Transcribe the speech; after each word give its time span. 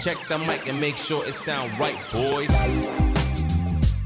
Check 0.00 0.18
the 0.28 0.38
mic 0.38 0.68
and 0.68 0.78
make 0.80 0.96
sure 0.96 1.26
it 1.26 1.34
sound 1.34 1.70
right, 1.78 1.96
boys. 2.12 2.50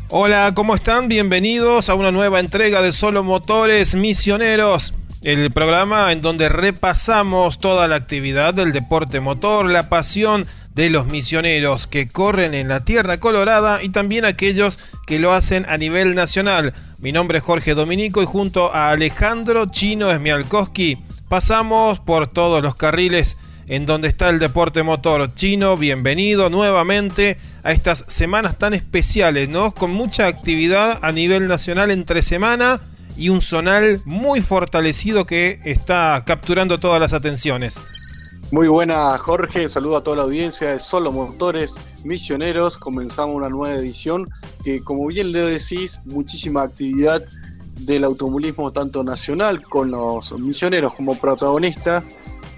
Hola, 0.08 0.52
¿cómo 0.54 0.74
están? 0.74 1.08
Bienvenidos 1.08 1.88
a 1.88 1.94
una 1.94 2.12
nueva 2.12 2.40
entrega 2.40 2.80
de 2.80 2.92
Solo 2.92 3.22
Motores 3.24 3.94
Misioneros, 3.94 4.94
el 5.22 5.50
programa 5.50 6.12
en 6.12 6.22
donde 6.22 6.48
repasamos 6.48 7.58
toda 7.58 7.88
la 7.88 7.96
actividad 7.96 8.54
del 8.54 8.72
deporte 8.72 9.20
motor, 9.20 9.70
la 9.70 9.88
pasión 9.88 10.46
de 10.74 10.90
los 10.90 11.06
misioneros 11.06 11.86
que 11.86 12.08
corren 12.08 12.54
en 12.54 12.68
la 12.68 12.84
Tierra 12.84 13.18
Colorada 13.18 13.82
y 13.82 13.88
también 13.88 14.24
aquellos 14.24 14.78
que 15.06 15.18
lo 15.18 15.32
hacen 15.32 15.66
a 15.68 15.76
nivel 15.76 16.14
nacional. 16.14 16.72
Mi 16.98 17.12
nombre 17.12 17.38
es 17.38 17.44
Jorge 17.44 17.74
Dominico 17.74 18.22
y 18.22 18.26
junto 18.26 18.72
a 18.72 18.90
Alejandro 18.90 19.66
Chino 19.66 20.10
Esmialkowski 20.10 20.98
pasamos 21.28 21.98
por 21.98 22.28
todos 22.28 22.62
los 22.62 22.76
carriles 22.76 23.36
en 23.70 23.86
donde 23.86 24.08
está 24.08 24.28
el 24.28 24.40
deporte 24.40 24.82
motor. 24.82 25.32
Chino, 25.36 25.76
bienvenido 25.76 26.50
nuevamente 26.50 27.38
a 27.62 27.70
estas 27.70 28.04
semanas 28.08 28.58
tan 28.58 28.74
especiales, 28.74 29.48
¿no? 29.48 29.72
Con 29.72 29.92
mucha 29.92 30.26
actividad 30.26 30.98
a 31.02 31.12
nivel 31.12 31.46
nacional 31.46 31.92
entre 31.92 32.22
semana 32.22 32.80
y 33.16 33.28
un 33.28 33.40
zonal 33.40 34.02
muy 34.04 34.42
fortalecido 34.42 35.24
que 35.24 35.60
está 35.64 36.24
capturando 36.26 36.80
todas 36.80 37.00
las 37.00 37.12
atenciones. 37.12 37.80
Muy 38.50 38.66
buena 38.66 39.16
Jorge, 39.18 39.68
saludo 39.68 39.98
a 39.98 40.02
toda 40.02 40.16
la 40.16 40.22
audiencia 40.24 40.70
de 40.70 40.80
Solo 40.80 41.12
Motores 41.12 41.78
Misioneros. 42.02 42.76
Comenzamos 42.76 43.36
una 43.36 43.50
nueva 43.50 43.76
edición 43.76 44.28
que 44.64 44.82
como 44.82 45.06
bien 45.06 45.30
le 45.30 45.42
decís, 45.42 46.00
muchísima 46.06 46.62
actividad 46.62 47.22
del 47.82 48.02
automovilismo 48.02 48.72
tanto 48.72 49.04
nacional 49.04 49.62
con 49.62 49.92
los 49.92 50.32
misioneros 50.32 50.92
como 50.94 51.14
protagonistas 51.14 52.10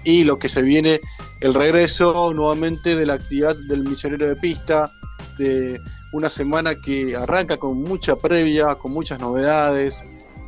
y 0.03 0.23
lo 0.23 0.37
que 0.37 0.49
se 0.49 0.61
viene, 0.61 0.99
el 1.41 1.53
regreso 1.53 2.33
nuevamente 2.33 2.95
de 2.95 3.05
la 3.05 3.15
actividad 3.15 3.55
del 3.67 3.83
misionero 3.83 4.27
de 4.27 4.35
pista, 4.35 4.91
de 5.37 5.81
una 6.11 6.29
semana 6.29 6.75
que 6.75 7.15
arranca 7.15 7.57
con 7.57 7.81
mucha 7.81 8.15
previa, 8.15 8.75
con 8.75 8.91
muchas 8.91 9.19
novedades, 9.19 10.05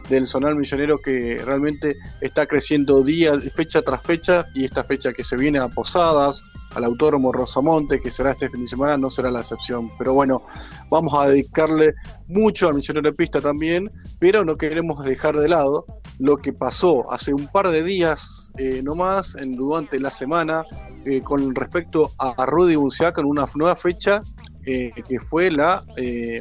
del 0.10 0.28
Zonal 0.28 0.56
Misionero 0.56 1.02
que 1.02 1.42
realmente 1.44 1.98
está 2.22 2.46
creciendo 2.46 3.04
día, 3.04 3.40
fecha 3.40 3.82
tras 3.82 4.04
fecha, 4.04 4.46
y 4.54 4.66
esta 4.66 4.84
fecha 4.84 5.14
que 5.14 5.24
se 5.24 5.36
viene 5.36 5.60
a 5.60 5.68
Posadas, 5.68 6.44
al 6.76 6.84
Autódromo 6.84 7.32
Rosamonte, 7.32 8.00
que 8.00 8.12
será 8.12 8.32
este 8.32 8.50
fin 8.50 8.64
de 8.64 8.68
semana, 8.68 8.98
no 8.98 9.10
será 9.10 9.32
la 9.32 9.40
excepción. 9.40 9.90
Pero 9.98 10.14
bueno, 10.14 10.44
vamos 10.90 11.14
a 11.18 11.30
dedicarle 11.30 11.94
mucho 12.28 12.68
al 12.68 12.76
Misionero 12.76 13.10
de 13.10 13.16
Pista 13.16 13.42
también, 13.42 13.90
pero 14.20 14.46
no 14.46 14.58
queremos 14.58 15.04
dejar 15.04 15.38
de 15.38 15.50
lado 15.50 15.86
lo 16.20 16.38
que 16.38 16.54
pasó 16.54 17.12
hace 17.12 17.34
un 17.34 17.48
par 17.48 17.70
de 17.70 17.84
días 17.84 18.52
eh, 18.58 18.82
nomás, 18.84 19.36
en, 19.36 19.56
durante 19.56 20.00
la 20.00 20.10
semana, 20.10 20.64
eh, 21.06 21.22
con 21.22 21.54
respecto 21.56 22.12
a 22.18 22.46
Rudy 22.46 22.76
Bunciac 22.76 23.16
con 23.16 23.26
una 23.26 23.46
nueva 23.56 23.76
fecha 23.76 24.22
eh, 24.66 24.92
que 25.08 25.20
fue 25.20 25.52
la 25.52 25.86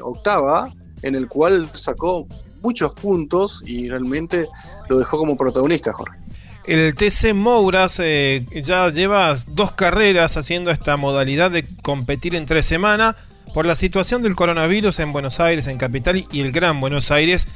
octava, 0.02 0.72
en 1.02 1.14
el 1.14 1.28
cual 1.28 1.68
sacó 1.74 2.26
muchos 2.62 2.92
puntos 2.94 3.62
y 3.66 3.88
realmente 3.90 4.48
lo 4.88 4.98
dejó 4.98 5.18
como 5.18 5.36
protagonista, 5.36 5.92
Jorge. 5.92 6.23
El 6.66 6.94
TC 6.94 7.34
Mouras 7.34 7.98
ya 7.98 8.88
lleva 8.90 9.36
dos 9.48 9.72
carreras 9.72 10.36
haciendo 10.36 10.70
esta 10.70 10.96
modalidad 10.96 11.50
de 11.50 11.64
competir 11.82 12.34
en 12.34 12.46
tres 12.46 12.66
semanas 12.66 13.16
por 13.52 13.66
la 13.66 13.76
situación 13.76 14.22
del 14.22 14.34
coronavirus 14.34 14.98
en 15.00 15.12
Buenos 15.12 15.40
Aires, 15.40 15.66
en 15.66 15.78
Capital 15.78 16.26
y 16.30 16.40
el 16.40 16.52
Gran 16.52 16.80
Buenos 16.80 17.10
Aires 17.10 17.46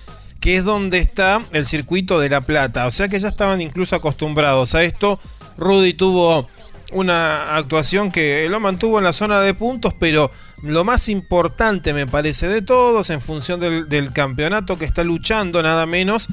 que 0.41 0.57
es 0.57 0.65
donde 0.65 0.99
está 0.99 1.43
el 1.53 1.67
circuito 1.67 2.21
de 2.21 2.29
La 2.29 2.41
Plata. 2.41 2.87
O 2.87 2.91
sea 2.91 3.09
que 3.09 3.19
ya 3.19 3.29
estaban 3.29 3.61
incluso 3.61 3.97
acostumbrados 3.97 4.75
a 4.75 4.85
esto. 4.85 5.19
Rudy 5.57 5.95
tuvo 5.95 6.49
una 6.93 7.57
actuación 7.57 8.11
que 8.11 8.47
lo 8.49 8.61
mantuvo 8.61 8.99
en 8.99 9.05
la 9.05 9.13
zona 9.13 9.41
de 9.41 9.55
puntos, 9.55 9.95
pero 9.99 10.31
lo 10.63 10.85
más 10.85 11.09
importante 11.09 11.93
me 11.93 12.07
parece 12.07 12.49
de 12.49 12.63
todos, 12.63 13.11
en 13.11 13.21
función 13.21 13.61
del, 13.61 14.13
campeonato 14.13 14.79
que 14.79 14.85
está 14.85 15.05
luchando 15.05 15.63
nada 15.63 15.87
menos, 15.87 16.29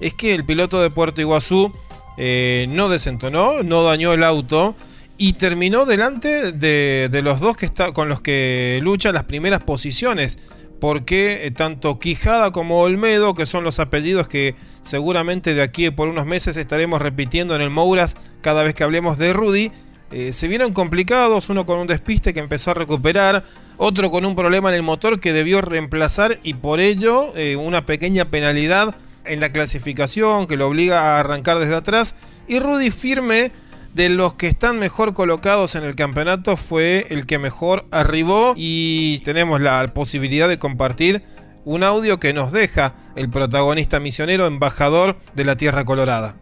es 0.00 0.12
que 0.14 0.34
el 0.34 0.44
piloto 0.44 0.82
de 0.82 0.90
Puerto 0.90 1.20
Iguazú 1.20 1.72
eh, 2.16 2.66
no 2.68 2.88
desentonó, 2.88 3.62
no 3.62 3.82
dañó 3.82 4.12
el 4.12 4.22
auto 4.22 4.76
y 5.16 5.34
terminó 5.34 5.84
delante 5.84 6.52
de, 6.52 7.20
los 7.22 7.40
dos 7.40 7.56
que 7.56 7.66
está, 7.66 7.92
con 7.92 8.08
los 8.08 8.20
que 8.20 8.80
lucha 8.82 9.12
las 9.12 9.24
primeras 9.24 9.62
posiciones. 9.62 10.38
Porque 10.80 11.46
eh, 11.46 11.50
tanto 11.50 11.98
Quijada 11.98 12.50
como 12.50 12.80
Olmedo, 12.80 13.34
que 13.34 13.46
son 13.46 13.64
los 13.64 13.78
apellidos 13.80 14.28
que 14.28 14.54
seguramente 14.82 15.54
de 15.54 15.62
aquí 15.62 15.90
por 15.90 16.08
unos 16.08 16.26
meses 16.26 16.56
estaremos 16.56 17.00
repitiendo 17.00 17.54
en 17.54 17.62
el 17.62 17.70
Mouras 17.70 18.16
cada 18.42 18.62
vez 18.64 18.74
que 18.74 18.84
hablemos 18.84 19.16
de 19.16 19.32
Rudy, 19.32 19.72
eh, 20.10 20.32
se 20.32 20.46
vieron 20.46 20.74
complicados, 20.74 21.48
uno 21.48 21.64
con 21.64 21.78
un 21.78 21.86
despiste 21.86 22.34
que 22.34 22.40
empezó 22.40 22.72
a 22.72 22.74
recuperar, 22.74 23.44
otro 23.78 24.10
con 24.10 24.24
un 24.24 24.36
problema 24.36 24.68
en 24.68 24.74
el 24.74 24.82
motor 24.82 25.20
que 25.20 25.32
debió 25.32 25.62
reemplazar 25.62 26.38
y 26.42 26.54
por 26.54 26.80
ello 26.80 27.32
una 27.58 27.86
pequeña 27.86 28.26
penalidad 28.26 28.94
en 29.24 29.40
la 29.40 29.52
clasificación 29.52 30.46
que 30.46 30.56
lo 30.56 30.68
obliga 30.68 31.00
a 31.00 31.20
arrancar 31.20 31.58
desde 31.58 31.76
atrás, 31.76 32.14
y 32.46 32.58
Rudy 32.58 32.90
firme 32.90 33.52
de 33.94 34.08
los 34.08 34.34
que 34.34 34.48
están 34.48 34.78
mejor 34.78 35.14
colocados 35.14 35.76
en 35.76 35.84
el 35.84 35.94
campeonato 35.94 36.56
fue 36.56 37.06
el 37.10 37.26
que 37.26 37.38
mejor 37.38 37.86
arribó 37.92 38.54
y 38.56 39.18
tenemos 39.20 39.60
la 39.60 39.94
posibilidad 39.94 40.48
de 40.48 40.58
compartir 40.58 41.22
un 41.64 41.82
audio 41.84 42.18
que 42.18 42.32
nos 42.32 42.52
deja 42.52 42.94
el 43.14 43.30
protagonista 43.30 44.00
misionero 44.00 44.46
embajador 44.46 45.16
de 45.34 45.44
la 45.44 45.56
Tierra 45.56 45.84
Colorada. 45.84 46.36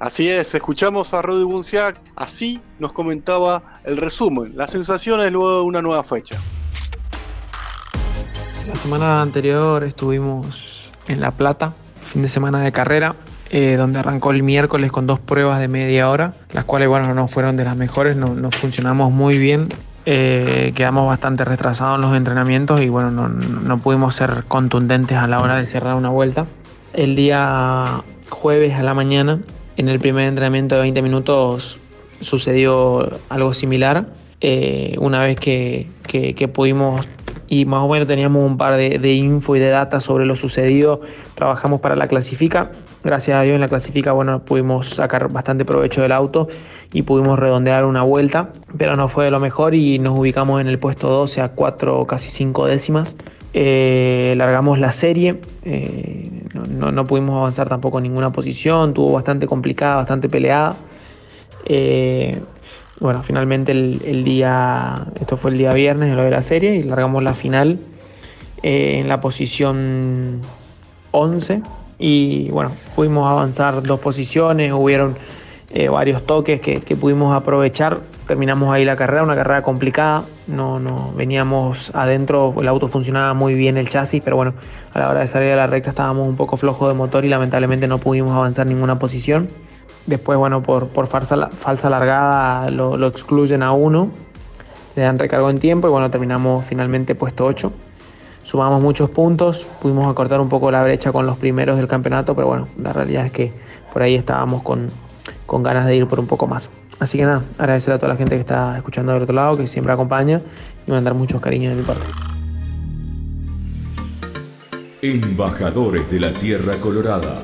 Así 0.00 0.28
es, 0.28 0.52
escuchamos 0.56 1.14
a 1.14 1.22
Rudy 1.22 1.44
Bunciac, 1.44 2.00
así 2.16 2.60
nos 2.80 2.92
comentaba 2.92 3.80
el 3.84 3.96
resumen, 3.96 4.56
las 4.56 4.72
sensaciones 4.72 5.30
luego 5.30 5.58
de 5.58 5.62
una 5.62 5.80
nueva 5.80 6.02
fecha. 6.02 6.40
La 8.66 8.74
semana 8.74 9.22
anterior 9.22 9.84
estuvimos 9.84 10.71
en 11.08 11.20
La 11.20 11.32
Plata, 11.32 11.72
fin 12.04 12.22
de 12.22 12.28
semana 12.28 12.60
de 12.60 12.72
carrera, 12.72 13.14
eh, 13.50 13.76
donde 13.76 13.98
arrancó 13.98 14.30
el 14.30 14.42
miércoles 14.42 14.90
con 14.90 15.06
dos 15.06 15.18
pruebas 15.18 15.60
de 15.60 15.68
media 15.68 16.08
hora, 16.08 16.34
las 16.52 16.64
cuales 16.64 16.88
bueno, 16.88 17.14
no 17.14 17.28
fueron 17.28 17.56
de 17.56 17.64
las 17.64 17.76
mejores, 17.76 18.16
no, 18.16 18.50
funcionamos 18.50 19.12
muy 19.12 19.38
bien. 19.38 19.68
Eh, 20.04 20.72
quedamos 20.74 21.06
bastante 21.06 21.44
retrasados 21.44 21.96
en 21.96 22.02
los 22.02 22.16
entrenamientos 22.16 22.80
y 22.80 22.88
bueno, 22.88 23.10
no, 23.12 23.28
no 23.28 23.78
pudimos 23.78 24.16
ser 24.16 24.44
contundentes 24.48 25.16
a 25.16 25.28
la 25.28 25.40
hora 25.40 25.56
de 25.56 25.66
cerrar 25.66 25.94
una 25.94 26.08
vuelta. 26.08 26.46
El 26.92 27.14
día 27.14 28.02
jueves 28.28 28.74
a 28.74 28.82
la 28.82 28.94
mañana, 28.94 29.38
en 29.76 29.88
el 29.88 30.00
primer 30.00 30.26
entrenamiento 30.26 30.74
de 30.74 30.82
20 30.82 31.02
minutos, 31.02 31.78
sucedió 32.20 33.08
algo 33.28 33.54
similar. 33.54 34.06
Eh, 34.40 34.96
una 34.98 35.22
vez 35.22 35.38
que, 35.38 35.86
que, 36.02 36.48
pudimos 36.48 37.06
y 37.52 37.66
más 37.66 37.82
o 37.82 37.88
menos 37.88 38.08
teníamos 38.08 38.42
un 38.42 38.56
par 38.56 38.76
de, 38.76 38.98
de, 38.98 39.12
info 39.12 39.56
y 39.56 39.58
de 39.58 39.68
data 39.68 40.00
sobre 40.00 40.24
lo 40.24 40.36
sucedido, 40.36 41.02
trabajamos 41.34 41.80
para 41.82 41.96
la 41.96 42.06
clasifica 42.06 42.70
gracias 43.04 43.36
a 43.36 43.42
Dios 43.42 43.54
en 43.54 43.60
la 43.60 43.68
clasifica, 43.68 44.12
bueno, 44.12 44.44
pudimos 44.44 44.88
sacar 44.88 45.30
bastante 45.30 45.64
provecho 45.64 46.02
del 46.02 46.12
auto 46.12 46.48
y 46.92 47.02
pudimos 47.02 47.38
redondear 47.38 47.84
una 47.84 48.02
vuelta, 48.02 48.50
pero 48.76 48.96
no 48.96 49.08
fue 49.08 49.26
de 49.26 49.30
lo 49.30 49.40
mejor 49.40 49.74
y 49.74 49.98
nos 49.98 50.18
ubicamos 50.18 50.60
en 50.60 50.68
el 50.68 50.78
puesto 50.78 51.08
12 51.08 51.40
a 51.40 51.48
4, 51.50 52.06
casi 52.06 52.30
5 52.30 52.66
décimas. 52.66 53.16
Eh, 53.54 54.34
largamos 54.38 54.78
la 54.78 54.92
serie, 54.92 55.40
eh, 55.64 56.44
no, 56.54 57.06
pudimos 57.06 57.36
avanzar 57.36 57.68
tampoco 57.68 57.98
en 57.98 58.04
ninguna 58.04 58.32
posición, 58.32 58.94
tuvo 58.94 59.12
bastante 59.12 59.46
complicada, 59.46 59.96
bastante 59.96 60.28
peleada. 60.28 60.76
Eh, 61.66 62.40
bueno, 63.00 63.22
finalmente 63.22 63.72
el, 63.72 64.24
día, 64.24 65.06
esto 65.20 65.36
fue 65.36 65.50
el 65.50 65.58
día 65.58 65.72
viernes, 65.72 66.14
lo 66.14 66.22
de 66.22 66.30
la 66.30 66.42
serie, 66.42 66.76
y 66.76 66.82
largamos 66.82 67.22
la 67.22 67.34
final 67.34 67.78
en 68.62 69.08
la 69.08 69.20
posición 69.20 70.40
11 71.10 71.62
y 71.98 72.50
bueno, 72.50 72.72
pudimos 72.96 73.30
avanzar 73.30 73.82
dos 73.82 74.00
posiciones, 74.00 74.72
hubieron 74.72 75.16
eh, 75.70 75.88
varios 75.88 76.26
toques 76.26 76.60
que, 76.60 76.80
pudimos 76.96 77.34
aprovechar, 77.34 78.00
terminamos 78.26 78.74
ahí 78.74 78.84
la 78.84 78.96
carrera, 78.96 79.22
una 79.22 79.36
carrera 79.36 79.62
complicada, 79.62 80.24
no, 80.48 80.80
no 80.80 81.12
veníamos 81.16 81.90
adentro, 81.94 82.54
el 82.60 82.68
auto 82.68 82.88
funcionaba 82.88 83.34
muy 83.34 83.54
bien 83.54 83.76
el 83.76 83.88
chasis, 83.88 84.20
pero 84.22 84.36
bueno, 84.36 84.54
a 84.92 84.98
la 84.98 85.10
hora 85.10 85.20
de 85.20 85.28
salir 85.28 85.52
a 85.52 85.56
la 85.56 85.66
recta 85.66 85.90
estábamos 85.90 86.28
un 86.28 86.36
poco 86.36 86.56
flojos 86.56 86.88
de 86.88 86.94
motor 86.94 87.24
y 87.24 87.28
lamentablemente 87.28 87.86
no 87.86 87.98
pudimos 87.98 88.32
avanzar 88.32 88.66
ninguna 88.66 88.98
posición. 88.98 89.48
Después, 90.06 90.38
bueno, 90.38 90.62
por, 90.62 90.88
por 90.88 91.06
falsa, 91.06 91.48
falsa 91.48 91.88
largada 91.88 92.70
lo, 92.70 92.96
lo 92.96 93.06
excluyen 93.06 93.62
a 93.62 93.72
uno, 93.72 94.10
le 94.96 95.02
dan 95.02 95.18
recargo 95.18 95.48
en 95.48 95.58
tiempo 95.58 95.88
y 95.88 95.90
bueno, 95.90 96.10
terminamos 96.10 96.64
finalmente 96.64 97.14
puesto 97.14 97.46
8 97.46 97.72
sumamos 98.42 98.80
muchos 98.80 99.10
puntos, 99.10 99.68
pudimos 99.80 100.06
acortar 100.10 100.40
un 100.40 100.48
poco 100.48 100.70
la 100.70 100.82
brecha 100.82 101.12
con 101.12 101.26
los 101.26 101.38
primeros 101.38 101.76
del 101.76 101.88
campeonato, 101.88 102.34
pero 102.34 102.48
bueno, 102.48 102.68
la 102.80 102.92
realidad 102.92 103.26
es 103.26 103.32
que 103.32 103.52
por 103.92 104.02
ahí 104.02 104.14
estábamos 104.14 104.62
con, 104.62 104.88
ganas 105.62 105.86
de 105.86 105.96
ir 105.96 106.06
por 106.06 106.18
un 106.18 106.26
poco 106.26 106.46
más. 106.46 106.70
Así 106.98 107.18
que 107.18 107.24
nada, 107.24 107.42
agradecer 107.58 107.92
a 107.92 107.98
toda 107.98 108.08
la 108.12 108.16
gente 108.16 108.34
que 108.36 108.40
está 108.40 108.76
escuchando 108.76 109.12
del 109.12 109.22
otro 109.22 109.34
lado, 109.34 109.56
que 109.56 109.66
siempre 109.66 109.92
acompaña 109.92 110.40
y 110.86 110.90
mandar 110.90 111.14
muchos 111.14 111.40
cariños 111.40 111.74
de 111.74 111.80
mi 111.80 111.86
parte. 111.86 112.04
Embajadores 115.02 116.10
de 116.10 116.20
la 116.20 116.32
Tierra 116.32 116.78
Colorada. 116.80 117.42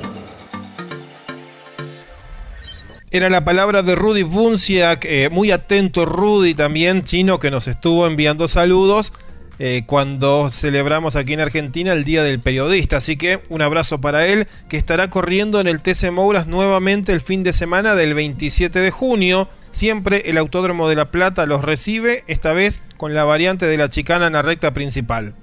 Era 3.10 3.30
la 3.30 3.42
palabra 3.42 3.82
de 3.82 3.94
Rudy 3.94 4.22
Bunciak, 4.22 5.06
eh, 5.06 5.30
muy 5.30 5.50
atento 5.50 6.04
Rudy 6.04 6.52
también, 6.52 7.04
chino, 7.04 7.38
que 7.38 7.50
nos 7.50 7.66
estuvo 7.66 8.06
enviando 8.06 8.48
saludos 8.48 9.14
eh, 9.58 9.84
cuando 9.86 10.50
celebramos 10.50 11.16
aquí 11.16 11.32
en 11.32 11.40
Argentina 11.40 11.94
el 11.94 12.04
Día 12.04 12.22
del 12.22 12.38
Periodista. 12.38 12.98
Así 12.98 13.16
que 13.16 13.40
un 13.48 13.62
abrazo 13.62 13.98
para 13.98 14.26
él, 14.26 14.46
que 14.68 14.76
estará 14.76 15.08
corriendo 15.08 15.58
en 15.58 15.68
el 15.68 15.80
TC 15.80 16.10
Mouras 16.12 16.46
nuevamente 16.46 17.14
el 17.14 17.22
fin 17.22 17.42
de 17.44 17.54
semana 17.54 17.94
del 17.94 18.12
27 18.12 18.78
de 18.78 18.90
junio. 18.90 19.48
Siempre 19.70 20.28
el 20.28 20.36
Autódromo 20.36 20.86
de 20.86 20.96
La 20.96 21.10
Plata 21.10 21.46
los 21.46 21.64
recibe, 21.64 22.24
esta 22.26 22.52
vez 22.52 22.82
con 22.98 23.14
la 23.14 23.24
variante 23.24 23.64
de 23.64 23.78
la 23.78 23.88
chicana 23.88 24.26
en 24.26 24.34
la 24.34 24.42
recta 24.42 24.74
principal. 24.74 25.34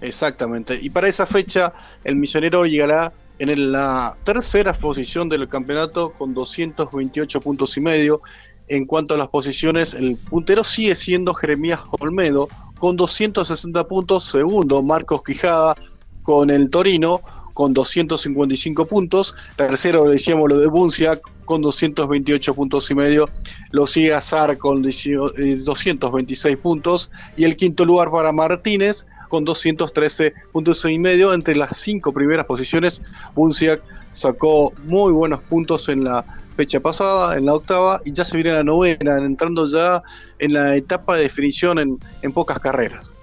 Exactamente. 0.00 0.76
Y 0.82 0.90
para 0.90 1.06
esa 1.06 1.24
fecha, 1.24 1.72
el 2.02 2.16
misionero 2.16 2.66
llegará 2.66 3.12
en 3.38 3.72
la 3.72 4.16
tercera 4.24 4.72
posición 4.72 5.28
del 5.28 5.48
campeonato 5.48 6.12
con 6.12 6.34
228 6.34 7.40
puntos 7.40 7.76
y 7.76 7.80
medio. 7.80 8.22
En 8.68 8.84
cuanto 8.84 9.14
a 9.14 9.18
las 9.18 9.28
posiciones, 9.28 9.94
el 9.94 10.16
puntero 10.16 10.64
sigue 10.64 10.94
siendo 10.94 11.34
Jeremías 11.34 11.80
Olmedo 12.00 12.48
con 12.78 12.96
260 12.96 13.86
puntos. 13.86 14.24
Segundo, 14.24 14.82
Marcos 14.82 15.22
Quijada 15.22 15.76
con 16.22 16.50
el 16.50 16.68
Torino 16.70 17.20
con 17.56 17.72
255 17.72 18.86
puntos. 18.86 19.34
Tercero, 19.56 20.04
decíamos 20.04 20.50
lo 20.50 20.58
de 20.58 20.66
Buncia 20.66 21.18
con 21.46 21.62
228 21.62 22.54
puntos 22.54 22.90
y 22.90 22.94
medio. 22.94 23.30
Lo 23.70 23.86
sigue 23.86 24.12
Azar 24.12 24.58
con 24.58 24.82
226 24.82 26.54
eh, 26.54 26.56
puntos. 26.58 27.10
Y 27.36 27.44
el 27.44 27.56
quinto 27.56 27.86
lugar 27.86 28.10
para 28.10 28.30
Martínez 28.30 29.06
con 29.28 29.44
213 29.44 30.34
puntos 30.52 30.84
y 30.84 30.98
medio. 30.98 31.32
Entre 31.32 31.56
las 31.56 31.76
cinco 31.76 32.12
primeras 32.12 32.46
posiciones, 32.46 33.02
Bunciak 33.34 33.82
sacó 34.12 34.72
muy 34.84 35.12
buenos 35.12 35.40
puntos 35.42 35.88
en 35.88 36.04
la 36.04 36.24
fecha 36.56 36.80
pasada, 36.80 37.36
en 37.36 37.46
la 37.46 37.54
octava, 37.54 38.00
y 38.04 38.12
ya 38.12 38.24
se 38.24 38.36
viene 38.36 38.52
la 38.52 38.64
novena, 38.64 39.18
entrando 39.18 39.66
ya 39.66 40.02
en 40.38 40.54
la 40.54 40.74
etapa 40.74 41.16
de 41.16 41.22
definición 41.22 41.78
en, 41.78 41.98
en 42.22 42.32
pocas 42.32 42.58
carreras. 42.58 43.14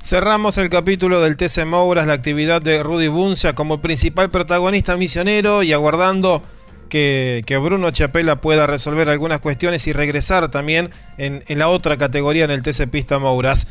Cerramos 0.00 0.56
el 0.58 0.70
capítulo 0.70 1.20
del 1.20 1.36
TC 1.36 1.66
Mouras, 1.66 2.06
la 2.06 2.12
actividad 2.12 2.62
de 2.62 2.82
Rudy 2.82 3.08
Buncia 3.08 3.54
como 3.54 3.82
principal 3.82 4.30
protagonista 4.30 4.96
misionero 4.96 5.64
y 5.64 5.72
aguardando 5.72 6.40
que, 6.88 7.60
Bruno 7.62 7.90
Chapela 7.90 8.40
pueda 8.40 8.66
resolver 8.66 9.08
algunas 9.08 9.40
cuestiones 9.40 9.86
y 9.86 9.92
regresar 9.92 10.50
también 10.50 10.90
en, 11.18 11.44
en 11.46 11.58
la 11.58 11.68
otra 11.68 11.96
categoría 11.96 12.44
en 12.44 12.50
el 12.50 12.62
TC 12.62 12.88
Pista 12.88 13.18
Mouras. 13.18 13.66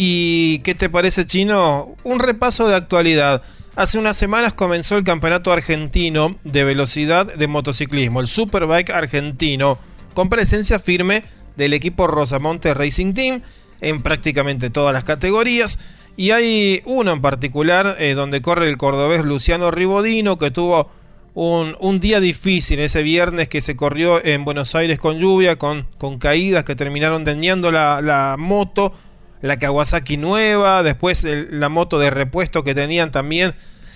¿Y 0.00 0.60
qué 0.60 0.76
te 0.76 0.88
parece, 0.88 1.26
Chino? 1.26 1.96
Un 2.04 2.20
repaso 2.20 2.68
de 2.68 2.76
actualidad. 2.76 3.42
Hace 3.74 3.98
unas 3.98 4.16
semanas 4.16 4.54
comenzó 4.54 4.96
el 4.96 5.02
campeonato 5.02 5.50
argentino 5.52 6.36
de 6.44 6.62
velocidad 6.62 7.26
de 7.26 7.48
motociclismo, 7.48 8.20
el 8.20 8.28
Superbike 8.28 8.90
argentino, 8.90 9.76
con 10.14 10.28
presencia 10.28 10.78
firme 10.78 11.24
del 11.56 11.74
equipo 11.74 12.06
Rosamonte 12.06 12.74
Racing 12.74 13.12
Team 13.12 13.42
en 13.80 14.02
prácticamente 14.02 14.70
todas 14.70 14.94
las 14.94 15.02
categorías. 15.02 15.80
Y 16.16 16.30
hay 16.30 16.80
uno 16.84 17.10
en 17.10 17.20
particular 17.20 17.96
eh, 17.98 18.14
donde 18.14 18.40
corre 18.40 18.68
el 18.68 18.76
cordobés 18.76 19.24
Luciano 19.24 19.72
Ribodino, 19.72 20.38
que 20.38 20.52
tuvo 20.52 20.90
un, 21.34 21.98
día 21.98 22.20
difícil 22.20 22.78
ese 22.78 23.02
viernes 23.02 23.48
que 23.48 23.60
se 23.60 23.74
corrió 23.74 24.24
en 24.24 24.44
Buenos 24.44 24.76
Aires 24.76 25.00
con 25.00 25.18
lluvia, 25.18 25.56
con, 25.56 25.86
caídas 26.20 26.62
que 26.62 26.76
terminaron 26.76 27.24
dañando 27.24 27.72
la 27.72 28.36
moto 28.38 28.92
la 29.40 29.58
Kawasaki 29.58 30.16
nueva, 30.16 30.82
después 30.82 31.24
la 31.24 31.68
moto 31.68 31.98
de 31.98 32.10
repuesto 32.10 32.64
que 32.64 32.74
tenían 32.74 33.10
también. 33.10 33.54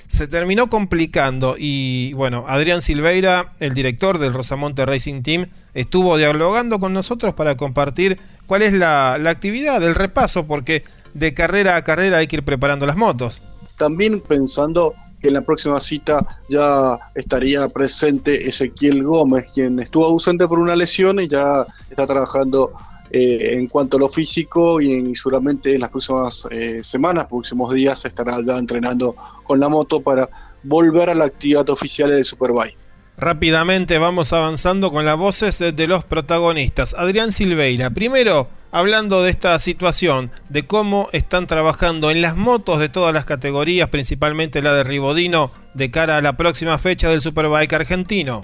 Se 0.09 0.27
terminó 0.27 0.69
complicando 0.69 1.57
y 1.59 2.13
bueno, 2.13 2.45
Adrián 2.47 2.83
Silveira, 2.83 3.55
el 3.61 3.73
director 3.73 4.19
del 4.19 4.35
Rosamonte 4.35 4.85
Racing 4.85 5.23
Team, 5.23 5.47
estuvo 5.73 6.19
dialogando 6.19 6.79
con 6.79 6.93
nosotros 6.93 7.33
para 7.33 7.57
compartir 7.57 8.21
cuál 8.47 8.61
es 8.61 8.75
la, 8.75 9.17
la 9.19 9.31
actividad, 9.31 9.83
el 9.83 9.95
repaso, 9.95 10.47
porque 10.47 10.85
de 11.15 11.33
carrera 11.33 11.77
a 11.77 11.85
carrera 11.85 12.19
hay 12.19 12.27
que 12.27 12.37
ir 12.37 12.45
preparando 12.45 12.87
las 12.87 12.97
motos. 12.97 13.41
También 13.79 14.21
pensando 14.21 14.95
que 15.23 15.29
en 15.29 15.35
la 15.35 15.43
próxima 15.43 15.81
cita 15.81 16.27
ya 16.49 16.99
estaría 17.15 17.69
presente 17.69 18.49
Ezequiel 18.49 19.05
Gómez, 19.05 19.47
quien 19.55 19.79
estuvo 19.79 20.05
ausente 20.05 20.47
por 20.47 20.59
una 20.59 20.77
lesión 20.77 21.21
y 21.21 21.29
ya 21.29 21.67
está 21.89 22.07
trabajando 22.07 22.73
eh, 23.15 23.53
en 23.53 23.67
cuanto 23.67 23.99
a 23.99 24.01
lo 24.01 24.09
físico 24.09 24.81
y, 24.81 25.15
seguramente 25.15 25.75
en 25.75 25.81
las 25.81 25.91
próximas 25.91 26.49
eh, 26.51 26.81
semanas, 26.83 27.27
próximos 27.27 27.75
días, 27.75 28.03
estará 28.07 28.39
ya 28.43 28.57
entrenando 28.57 29.15
con 29.45 29.61
la 29.61 29.69
moto 29.69 30.01
para 30.01 30.31
volver 30.63 31.11
a 31.11 31.15
la 31.15 31.27
actividad 31.27 31.69
oficial 31.69 32.09
del 32.09 32.25
Superbike. 32.25 32.79
Rápidamente 33.19 33.99
vamos 33.99 34.33
avanzando 34.33 34.91
con 34.91 35.05
las 35.05 35.19
voces 35.19 35.59
de, 35.59 35.87
los 35.87 36.05
protagonistas. 36.05 36.95
Adrián 36.95 37.33
Silveira, 37.33 37.91
primero 37.91 38.49
hablando 38.71 39.23
de 39.23 39.31
esta 39.31 39.59
situación, 39.59 40.31
de 40.49 40.67
cómo 40.67 41.11
están 41.13 41.47
trabajando 41.47 42.11
en 42.11 42.23
las 42.23 42.39
motos 42.39 42.81
de 42.81 42.89
todas 42.89 43.13
las 43.13 43.27
categorías, 43.27 43.91
principalmente 43.91 44.63
la 44.63 44.73
de 44.73 44.85
Ribodino, 44.85 45.51
de 45.75 45.91
cara 45.91 46.17
a 46.17 46.23
la 46.23 46.39
próxima 46.39 46.79
fecha 46.79 47.11
del 47.11 47.21
Superbike 47.21 47.75
argentino 47.75 48.43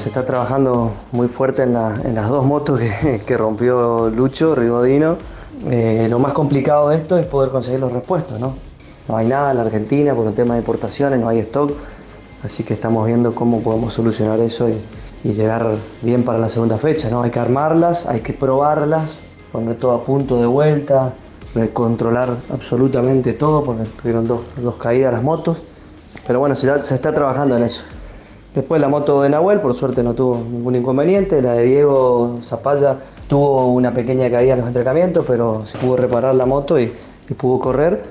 se 0.00 0.08
está 0.08 0.24
trabajando 0.24 0.94
muy 1.12 1.28
fuerte 1.28 1.62
en, 1.62 1.74
las 1.74 2.28
dos 2.28 2.46
motos 2.46 2.80
que, 3.26 3.36
rompió 3.36 4.08
Lucho, 4.08 4.54
Rigodino. 4.54 5.18
Eh, 5.68 6.06
lo 6.08 6.18
más 6.18 6.32
complicado 6.32 6.88
de 6.88 6.96
esto 6.96 7.18
es 7.18 7.26
poder 7.26 7.50
conseguir 7.50 7.80
los 7.80 7.92
repuestos, 7.92 8.40
¿no? 8.40 8.54
No 9.06 9.16
hay 9.16 9.26
nada 9.26 9.50
en 9.50 9.58
la 9.58 9.64
Argentina 9.64 10.14
por 10.14 10.26
el 10.26 10.32
tema 10.32 10.54
de 10.54 10.60
importaciones, 10.60 11.20
no 11.20 11.28
hay 11.28 11.40
stock, 11.40 11.72
así 12.42 12.64
que 12.64 12.72
estamos 12.72 13.06
viendo 13.06 13.34
cómo 13.34 13.60
podemos 13.60 13.92
solucionar 13.92 14.40
eso 14.40 14.68
y, 14.70 14.80
llegar 15.22 15.74
bien 16.00 16.24
para 16.24 16.38
la 16.38 16.48
segunda 16.48 16.78
fecha, 16.78 17.10
¿no? 17.10 17.20
Hay 17.20 17.30
que 17.30 17.38
armarlas, 17.38 18.06
hay 18.06 18.20
que 18.20 18.32
probarlas, 18.32 19.22
poner 19.52 19.76
todo 19.76 19.92
a 19.92 20.02
punto 20.02 20.40
de 20.40 20.46
vuelta, 20.46 21.12
controlar 21.74 22.30
absolutamente 22.50 23.34
todo, 23.34 23.62
porque 23.62 23.84
tuvieron 24.00 24.26
dos 24.26 24.76
caídas 24.76 25.12
las 25.12 25.22
motos, 25.22 25.62
pero 26.26 26.40
bueno, 26.40 26.54
se 26.54 26.94
está 26.94 27.12
trabajando 27.12 27.54
en 27.58 27.64
eso. 27.64 27.82
Después 28.54 28.80
la 28.80 28.88
moto 28.88 29.22
de 29.22 29.30
Nahuel, 29.30 29.60
por 29.60 29.74
suerte 29.74 30.02
no 30.02 30.14
tuvo 30.14 30.36
ningún 30.36 30.74
inconveniente. 30.74 31.40
La 31.40 31.52
de 31.52 31.66
Diego 31.66 32.40
Zapalla 32.42 32.96
tuvo 33.28 33.72
una 33.72 33.94
pequeña 33.94 34.28
caída 34.28 34.54
en 34.54 34.58
los 34.58 34.68
entrenamientos, 34.68 35.24
pero 35.26 35.64
se 35.66 35.78
pudo 35.78 35.96
reparar 35.96 36.34
la 36.34 36.46
moto 36.46 36.78
y, 36.78 36.92
pudo 37.36 37.60
correr. 37.60 38.02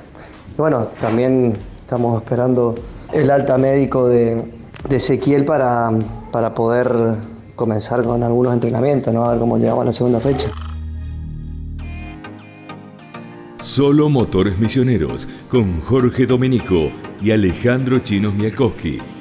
Y 0.58 0.62
bueno, 0.62 0.88
también 1.02 1.58
estamos 1.76 2.22
esperando 2.22 2.76
el 3.12 3.30
alta 3.30 3.58
médico 3.58 4.08
de, 4.08 4.60
Ezequiel 4.90 5.44
para, 5.44 5.92
para 6.32 6.54
poder 6.54 6.90
comenzar 7.58 8.02
con 8.04 8.24
algunos 8.24 8.54
entrenamientos, 8.54 9.14
¿no? 9.14 9.26
a 9.26 9.31
ver 9.31 9.40
cómo 9.40 9.58
llegamos 9.58 9.81
a 9.81 9.86
la 9.86 9.94
segunda 9.94 10.22
fecha. 10.22 10.50
Solo 13.60 14.10
Motores 14.10 14.58
Misioneros 14.58 15.28
con 15.52 15.81
Jorge 15.81 16.26
Domenico 16.26 16.90
y 17.22 17.31
Alejandro 17.31 18.00
Chinos 18.00 18.34
Mialkowski. 18.34 19.19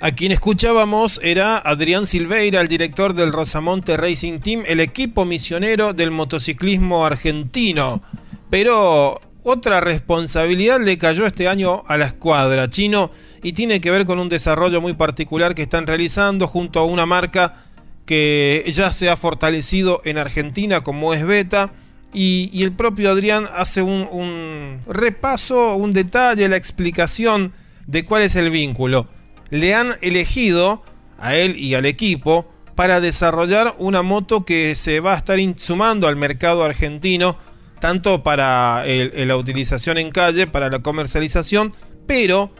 A 0.00 0.12
quien 0.12 0.30
escuchábamos 0.30 1.18
era 1.24 1.58
Adrián 1.58 2.06
Silveira, 2.06 2.60
el 2.60 2.68
director 2.68 3.14
del 3.14 3.32
Rosamonte 3.32 3.96
Racing 3.96 4.38
Team, 4.38 4.62
el 4.64 4.78
equipo 4.78 5.24
misionero 5.24 5.92
del 5.92 6.12
motociclismo 6.12 7.04
argentino. 7.04 8.00
Pero 8.48 9.20
otra 9.42 9.80
responsabilidad 9.80 10.80
le 10.80 10.98
cayó 10.98 11.26
este 11.26 11.48
año 11.48 11.82
a 11.88 11.96
la 11.96 12.06
escuadra 12.06 12.70
chino 12.70 13.10
y 13.42 13.54
tiene 13.54 13.80
que 13.80 13.90
ver 13.90 14.06
con 14.06 14.20
un 14.20 14.28
desarrollo 14.28 14.80
muy 14.80 14.94
particular 14.94 15.56
que 15.56 15.62
están 15.62 15.88
realizando 15.88 16.46
junto 16.46 16.78
a 16.78 16.84
una 16.84 17.04
marca 17.04 17.64
que 18.06 18.64
ya 18.68 18.92
se 18.92 19.10
ha 19.10 19.16
fortalecido 19.16 20.00
en 20.04 20.18
Argentina 20.18 20.84
como 20.84 21.12
es 21.12 21.26
Beta. 21.26 21.72
Y, 22.14 22.62
el 22.62 22.70
propio 22.70 23.10
Adrián 23.10 23.48
hace 23.52 23.82
un, 23.82 24.80
repaso, 24.86 25.74
un 25.74 25.92
detalle, 25.92 26.48
la 26.48 26.56
explicación 26.56 27.52
de 27.88 28.04
cuál 28.04 28.22
es 28.22 28.36
el 28.36 28.50
vínculo 28.50 29.08
le 29.50 29.74
han 29.74 29.96
elegido 30.00 30.82
a 31.18 31.36
él 31.36 31.56
y 31.56 31.74
al 31.74 31.86
equipo 31.86 32.46
para 32.74 33.00
desarrollar 33.00 33.74
una 33.78 34.02
moto 34.02 34.44
que 34.44 34.74
se 34.74 35.00
va 35.00 35.14
a 35.14 35.16
estar 35.16 35.38
sumando 35.56 36.06
al 36.06 36.16
mercado 36.16 36.62
argentino, 36.62 37.36
tanto 37.80 38.22
para 38.22 38.84
la 38.86 39.36
utilización 39.36 39.98
en 39.98 40.10
calle, 40.12 40.46
para 40.46 40.70
la 40.70 40.78
comercialización, 40.80 41.74
pero 42.06 42.52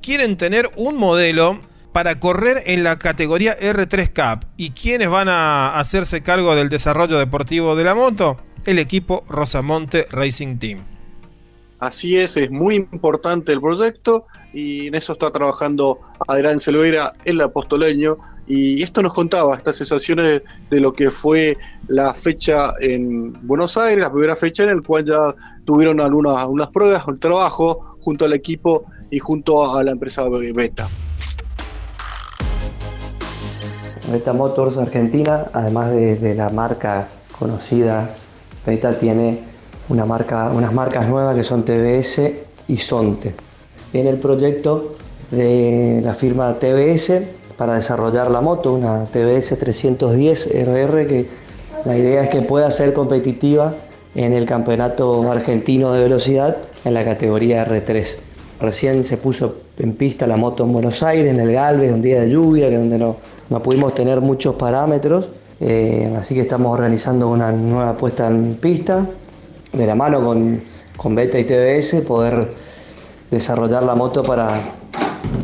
quieren 0.00 0.36
tener 0.36 0.70
un 0.76 0.96
modelo 0.96 1.58
para 1.92 2.20
correr 2.20 2.62
en 2.66 2.84
la 2.84 2.98
categoría 2.98 3.58
R3 3.58 4.10
Cup. 4.12 4.46
¿Y 4.56 4.70
quiénes 4.70 5.08
van 5.08 5.28
a 5.28 5.78
hacerse 5.78 6.22
cargo 6.22 6.54
del 6.54 6.68
desarrollo 6.68 7.18
deportivo 7.18 7.76
de 7.76 7.84
la 7.84 7.94
moto? 7.94 8.36
El 8.66 8.78
equipo 8.78 9.24
Rosamonte 9.28 10.06
Racing 10.10 10.58
Team. 10.58 10.84
Así 11.78 12.16
es, 12.16 12.36
es 12.36 12.50
muy 12.50 12.76
importante 12.76 13.52
el 13.52 13.60
proyecto 13.60 14.26
y 14.54 14.86
en 14.86 14.94
eso 14.94 15.12
está 15.12 15.30
trabajando 15.30 15.98
Adrián 16.28 16.60
Silveira, 16.60 17.12
el 17.24 17.40
apostoleño, 17.40 18.16
y 18.46 18.82
esto 18.82 19.02
nos 19.02 19.12
contaba, 19.12 19.56
estas 19.56 19.76
sensaciones 19.76 20.42
de, 20.70 20.80
lo 20.80 20.92
que 20.92 21.10
fue 21.10 21.56
la 21.88 22.14
fecha 22.14 22.72
en 22.80 23.32
Buenos 23.46 23.76
Aires, 23.76 24.04
la 24.04 24.12
primera 24.12 24.36
fecha 24.36 24.62
en 24.62 24.76
la 24.76 24.82
cual 24.82 25.04
ya 25.04 25.34
tuvieron 25.64 26.00
algunas, 26.00 26.36
algunas 26.36 26.68
pruebas, 26.68 27.04
un 27.08 27.18
trabajo 27.18 27.96
junto 28.00 28.26
al 28.26 28.32
equipo 28.32 28.84
y 29.10 29.18
junto 29.18 29.74
a 29.74 29.82
la 29.82 29.90
empresa 29.90 30.28
Beta. 30.28 30.88
Beta 34.12 34.32
Motors 34.34 34.76
Argentina, 34.76 35.46
además 35.52 35.90
de, 35.92 36.34
la 36.36 36.50
marca 36.50 37.08
conocida, 37.36 38.14
Beta 38.64 38.98
tiene 38.98 39.42
una 39.88 40.04
marca, 40.04 40.50
unas 40.50 40.72
marcas 40.72 41.08
nuevas 41.08 41.34
que 41.34 41.44
son 41.44 41.64
TBS 41.64 42.20
y 42.68 42.76
Sonte. 42.76 43.34
Viene 43.94 44.10
el 44.10 44.18
proyecto 44.18 44.96
de 45.30 46.00
la 46.02 46.14
firma 46.14 46.58
TBS 46.58 47.12
para 47.56 47.76
desarrollar 47.76 48.28
la 48.28 48.40
moto, 48.40 48.74
una 48.74 49.04
TBS 49.04 49.56
310 49.56 50.48
RR 50.52 51.06
que 51.06 51.26
la 51.84 51.96
idea 51.96 52.24
es 52.24 52.28
que 52.28 52.42
pueda 52.42 52.72
ser 52.72 52.92
competitiva 52.92 53.72
en 54.16 54.32
el 54.32 54.46
campeonato 54.46 55.30
argentino 55.30 55.92
de 55.92 56.02
velocidad 56.02 56.56
en 56.84 56.92
la 56.92 57.04
categoría 57.04 57.64
R3. 57.64 58.16
Recién 58.60 59.04
se 59.04 59.16
puso 59.16 59.58
en 59.78 59.94
pista 59.94 60.26
la 60.26 60.36
moto 60.36 60.64
en 60.64 60.72
Buenos 60.72 61.04
Aires, 61.04 61.32
en 61.32 61.38
el 61.38 61.52
Galvez, 61.52 61.92
un 61.92 62.02
día 62.02 62.22
de 62.22 62.30
lluvia, 62.30 62.76
donde 62.76 62.98
no, 62.98 63.18
no 63.48 63.62
pudimos 63.62 63.94
tener 63.94 64.20
muchos 64.20 64.56
parámetros, 64.56 65.26
eh, 65.60 66.12
así 66.18 66.34
que 66.34 66.40
estamos 66.40 66.74
organizando 66.74 67.28
una 67.28 67.52
nueva 67.52 67.96
puesta 67.96 68.26
en 68.26 68.56
pista, 68.56 69.06
de 69.72 69.86
la 69.86 69.94
mano 69.94 70.24
con, 70.24 70.60
con 70.96 71.14
Beta 71.14 71.38
y 71.38 71.44
TBS, 71.44 72.00
poder 72.04 72.73
desarrollar 73.34 73.82
la 73.82 73.94
moto 73.94 74.22
para, 74.22 74.60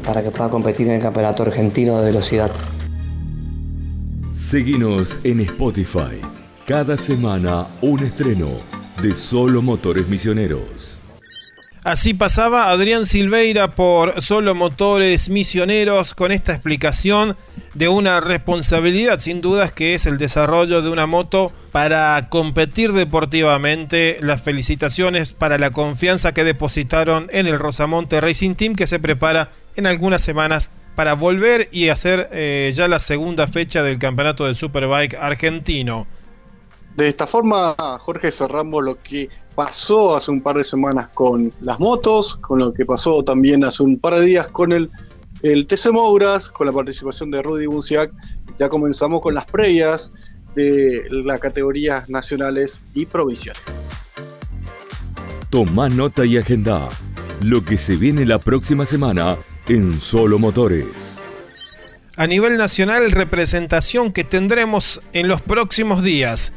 para 0.04 0.23
que 0.23 0.30
pueda 0.30 0.49
competir 0.49 0.87
en 0.88 0.94
el 0.94 1.02
campeonato 1.02 1.42
argentino 1.42 1.99
de 1.99 2.06
velocidad. 2.06 2.50
Seguinos 4.32 5.18
en 5.25 5.40
Spotify. 5.40 6.20
Cada 6.66 6.97
semana 6.97 7.66
un 7.82 8.00
estreno 8.00 8.49
de 9.02 9.14
Solo 9.14 9.61
Motores 9.61 10.09
Misioneros. 10.09 10.99
Así 11.82 12.14
pasaba 12.14 12.70
Adrián 12.70 13.06
Silveira 13.06 13.70
por 13.70 14.20
Solo 14.20 14.54
Motores 14.54 15.30
Misioneros 15.30 16.14
con 16.14 16.30
esta 16.30 16.52
explicación 16.52 17.37
de 17.75 17.89
una 17.89 18.21
responsabilidad 18.21 19.21
sin 19.21 19.41
dudas 19.41 19.73
que 19.73 19.95
es 19.95 20.07
el 20.07 20.19
desarrollo 20.19 20.83
de 20.83 20.91
una 20.91 21.07
moto 21.07 21.53
para 21.73 22.29
competir 22.29 22.93
deportivamente. 22.93 24.19
Las 24.21 24.43
felicitaciones 24.43 25.33
para 25.33 25.59
la 25.59 25.71
confianza 25.71 26.33
que 26.33 26.45
depositaron 26.45 27.29
en 27.31 27.47
el 27.47 27.59
Rosamonte 27.59 28.21
Racing 28.21 28.55
Team 28.55 28.75
que 28.75 28.87
se 28.87 28.99
prepara 28.99 29.50
en 29.77 29.87
algunas 29.87 30.23
semanas 30.23 30.71
para 30.97 31.15
volver 31.15 31.69
y 31.73 31.89
hacer 31.89 32.29
eh, 32.33 32.71
ya 32.75 32.89
la 32.89 32.99
segunda 32.99 33.47
fecha 33.47 33.83
del 33.83 33.99
campeonato 33.99 34.45
del 34.45 34.57
Superbike 34.57 35.15
argentino. 35.15 36.07
De 36.97 37.09
esta 37.09 37.27
forma, 37.27 37.75
Jorge, 38.00 38.33
cerramos 38.33 38.85
lo 38.85 39.00
que 39.00 39.29
pasó 39.55 40.17
hace 40.17 40.31
un 40.31 40.43
par 40.43 40.57
de 40.57 40.65
semanas 40.65 41.09
con 41.15 41.53
las 41.61 41.79
motos, 41.79 42.37
con 42.37 42.59
lo 42.59 42.73
que 42.73 42.85
pasó 42.85 43.23
también 43.23 43.65
hace 43.65 43.83
un 43.83 43.99
par 43.99 44.15
de 44.15 44.23
días 44.23 44.49
con 44.49 44.73
el, 44.73 44.91
el 45.42 45.66
TC 45.66 45.90
Mouras, 45.92 46.49
con 46.49 46.66
la 46.66 46.73
participación 46.73 47.30
de 47.30 47.42
Rudy 47.42 47.66
Bunciac. 47.66 48.12
Ya 48.59 48.68
comenzamos 48.68 49.20
con 49.20 49.35
las 49.35 49.47
previas 49.47 50.12
de 50.54 51.04
las 51.11 51.38
categorías 51.40 52.09
nacionales 52.09 52.82
y 52.94 53.06
provinciales. 53.06 53.62
Toma 55.49 55.88
nota 55.88 56.25
y 56.25 56.37
agenda 56.37 56.88
lo 57.42 57.64
que 57.64 57.78
se 57.78 57.97
viene 57.97 58.26
la 58.26 58.38
próxima 58.38 58.87
semana 58.87 59.38
en 59.68 60.00
Solo 60.00 60.38
Motores. 60.38 61.18
A 62.16 62.26
nivel 62.26 62.59
nacional, 62.59 63.12
representación 63.12 64.12
que 64.12 64.25
tendremos 64.25 65.00
en 65.12 65.26
los 65.26 65.40
próximos 65.40 66.02
días 66.02 66.52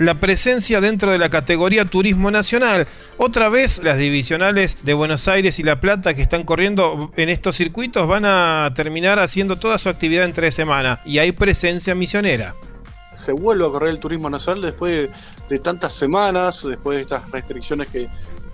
la 0.00 0.18
presencia 0.18 0.80
dentro 0.80 1.10
de 1.12 1.18
la 1.18 1.28
categoría 1.28 1.84
Turismo 1.84 2.30
Nacional. 2.30 2.88
Otra 3.18 3.50
vez 3.50 3.82
las 3.84 3.98
divisionales 3.98 4.78
de 4.82 4.94
Buenos 4.94 5.28
Aires 5.28 5.58
y 5.58 5.62
La 5.62 5.80
Plata 5.80 6.14
que 6.14 6.22
están 6.22 6.44
corriendo 6.44 7.12
en 7.16 7.28
estos 7.28 7.56
circuitos 7.56 8.08
van 8.08 8.24
a 8.24 8.72
terminar 8.74 9.18
haciendo 9.18 9.56
toda 9.56 9.78
su 9.78 9.90
actividad 9.90 10.24
en 10.24 10.32
tres 10.32 10.54
semanas 10.54 11.00
y 11.04 11.18
hay 11.18 11.32
presencia 11.32 11.94
misionera. 11.94 12.56
Se 13.12 13.32
vuelve 13.32 13.66
a 13.66 13.68
correr 13.68 13.90
el 13.90 13.98
Turismo 13.98 14.30
Nacional 14.30 14.62
después 14.62 15.10
de, 15.48 15.58
tantas 15.58 15.92
semanas, 15.92 16.66
después 16.66 16.96
de 16.96 17.02
estas 17.02 17.30
restricciones 17.30 17.88
que, 17.88 18.08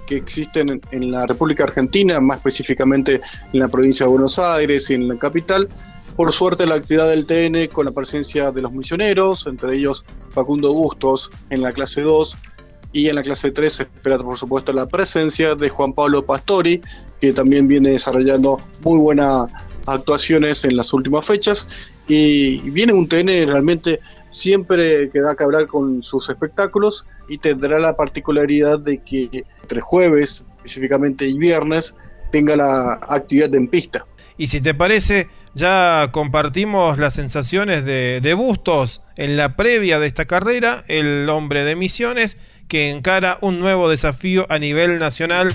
existen 0.08 0.80
en, 0.92 1.10
la 1.10 1.26
República 1.26 1.64
Argentina, 1.64 2.20
más 2.20 2.38
específicamente 2.38 3.20
en 3.52 3.60
la 3.60 3.66
provincia 3.66 4.06
de 4.06 4.10
Buenos 4.10 4.38
Aires 4.38 4.88
y 4.90 4.94
en 4.94 5.08
la 5.08 5.18
capital. 5.18 5.68
Por 6.16 6.32
suerte 6.32 6.66
la 6.66 6.76
actividad 6.76 7.10
del 7.10 7.26
TN 7.26 7.66
con 7.70 7.84
la 7.84 7.92
presencia 7.92 8.50
de 8.50 8.62
los 8.62 8.72
misioneros, 8.72 9.46
entre 9.46 9.76
ellos 9.76 10.02
Facundo 10.30 10.72
Bustos 10.72 11.30
en 11.50 11.60
la 11.60 11.72
clase 11.72 12.00
2 12.00 12.38
y 12.92 13.08
en 13.08 13.16
la 13.16 13.20
clase 13.20 13.50
3 13.50 13.72
se 13.72 13.82
espera 13.82 14.16
por 14.16 14.38
supuesto 14.38 14.72
la 14.72 14.86
presencia 14.86 15.54
de 15.54 15.68
Juan 15.68 15.92
Pablo 15.92 16.24
Pastori, 16.24 16.80
que 17.20 17.32
también 17.32 17.68
viene 17.68 17.90
desarrollando 17.90 18.58
muy 18.82 18.98
buenas 18.98 19.50
actuaciones 19.84 20.64
en 20.64 20.78
las 20.78 20.94
últimas 20.94 21.26
fechas 21.26 21.68
y 22.08 22.58
viene 22.70 22.94
un 22.94 23.06
TN 23.06 23.46
realmente 23.46 24.00
siempre 24.30 25.10
que 25.10 25.20
da 25.20 25.34
que 25.34 25.44
hablar 25.44 25.66
con 25.66 26.02
sus 26.02 26.30
espectáculos 26.30 27.04
y 27.28 27.36
tendrá 27.36 27.78
la 27.78 27.94
particularidad 27.94 28.80
de 28.80 29.02
que 29.02 29.44
entre 29.60 29.82
jueves 29.82 30.46
específicamente 30.56 31.28
y 31.28 31.36
viernes 31.38 31.94
tenga 32.32 32.56
la 32.56 32.94
actividad 33.02 33.54
en 33.54 33.68
pista. 33.68 34.06
Y 34.38 34.46
si 34.46 34.60
te 34.60 34.74
parece, 34.74 35.28
ya 35.56 36.10
compartimos 36.12 36.98
las 36.98 37.14
sensaciones 37.14 37.82
de, 37.84 38.34
Bustos 38.36 39.00
en 39.16 39.38
la 39.38 39.56
previa 39.56 39.98
de 39.98 40.06
esta 40.06 40.26
carrera, 40.26 40.84
el 40.86 41.26
hombre 41.30 41.64
de 41.64 41.74
misiones 41.74 42.36
que 42.68 42.90
encara 42.90 43.38
un 43.40 43.58
nuevo 43.58 43.88
desafío 43.88 44.44
a 44.50 44.58
nivel 44.58 44.98
nacional. 44.98 45.50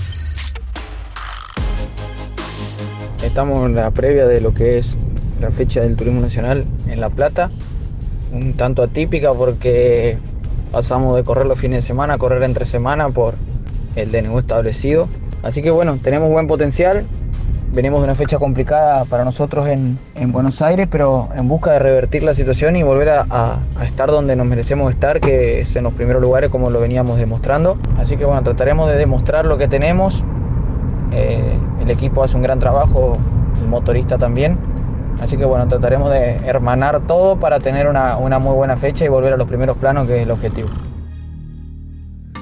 Estamos 3.23 3.67
en 3.67 3.75
la 3.75 3.91
previa 3.91 4.25
de 4.25 4.41
lo 4.41 4.55
que 4.55 4.79
es 4.79 4.97
la 5.39 5.51
fecha 5.51 5.81
del 5.81 5.95
Turismo 5.95 6.19
Nacional 6.19 6.65
en 6.87 6.99
La 6.99 7.11
Plata, 7.11 7.51
un 8.31 8.53
tanto 8.53 8.81
atípica 8.81 9.31
porque 9.33 10.17
pasamos 10.71 11.15
de 11.15 11.23
correr 11.23 11.45
los 11.45 11.59
fines 11.59 11.83
de 11.83 11.87
semana 11.87 12.15
a 12.15 12.17
correr 12.17 12.41
entre 12.41 12.65
semana 12.65 13.09
por 13.09 13.35
el 13.95 14.11
DNU 14.11 14.39
establecido. 14.39 15.07
Así 15.43 15.61
que 15.61 15.69
bueno, 15.69 15.99
tenemos 16.01 16.29
buen 16.29 16.47
potencial, 16.47 17.05
venimos 17.73 18.01
de 18.01 18.05
una 18.05 18.15
fecha 18.15 18.37
complicada 18.37 19.05
para 19.05 19.23
nosotros 19.23 19.67
en, 19.67 19.97
Buenos 20.31 20.61
Aires, 20.61 20.87
pero 20.89 21.29
en 21.35 21.47
busca 21.47 21.71
de 21.71 21.79
revertir 21.79 22.23
la 22.23 22.33
situación 22.33 22.75
y 22.75 22.83
volver 22.83 23.09
a, 23.09 23.59
estar 23.83 24.09
donde 24.09 24.35
nos 24.35 24.45
merecemos 24.45 24.91
estar, 24.91 25.19
que 25.19 25.61
es 25.61 25.75
en 25.75 25.83
los 25.83 25.93
primeros 25.93 26.21
lugares 26.21 26.49
como 26.49 26.69
lo 26.69 26.79
veníamos 26.79 27.17
demostrando. 27.17 27.77
Así 27.97 28.17
que 28.17 28.25
bueno, 28.25 28.43
trataremos 28.43 28.89
de 28.89 28.97
demostrar 28.97 29.45
lo 29.45 29.57
que 29.57 29.67
tenemos. 29.67 30.23
Eh, 31.11 31.57
el 31.81 31.89
equipo 31.89 32.23
hace 32.23 32.37
un 32.37 32.43
gran 32.43 32.59
trabajo, 32.59 33.17
el 33.61 33.67
motorista 33.67 34.17
también. 34.17 34.57
Así 35.21 35.37
que 35.37 35.45
bueno, 35.45 35.67
trataremos 35.67 36.11
de 36.11 36.37
hermanar 36.45 37.01
todo 37.07 37.39
para 37.39 37.59
tener 37.59 37.87
una, 37.87 38.17
una 38.17 38.39
muy 38.39 38.55
buena 38.55 38.77
fecha 38.77 39.05
y 39.05 39.07
volver 39.07 39.33
a 39.33 39.37
los 39.37 39.47
primeros 39.47 39.77
planos, 39.77 40.07
que 40.07 40.17
es 40.17 40.23
el 40.23 40.31
objetivo. 40.31 40.69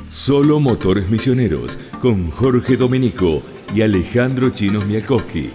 Solo 0.09 0.59
Motores 0.59 1.09
Misioneros 1.09 1.79
con 2.01 2.29
Jorge 2.31 2.77
Domenico 2.77 3.41
y 3.73 3.81
Alejandro 3.81 4.49
Chinos 4.49 4.85
Mialkowski. 4.85 5.51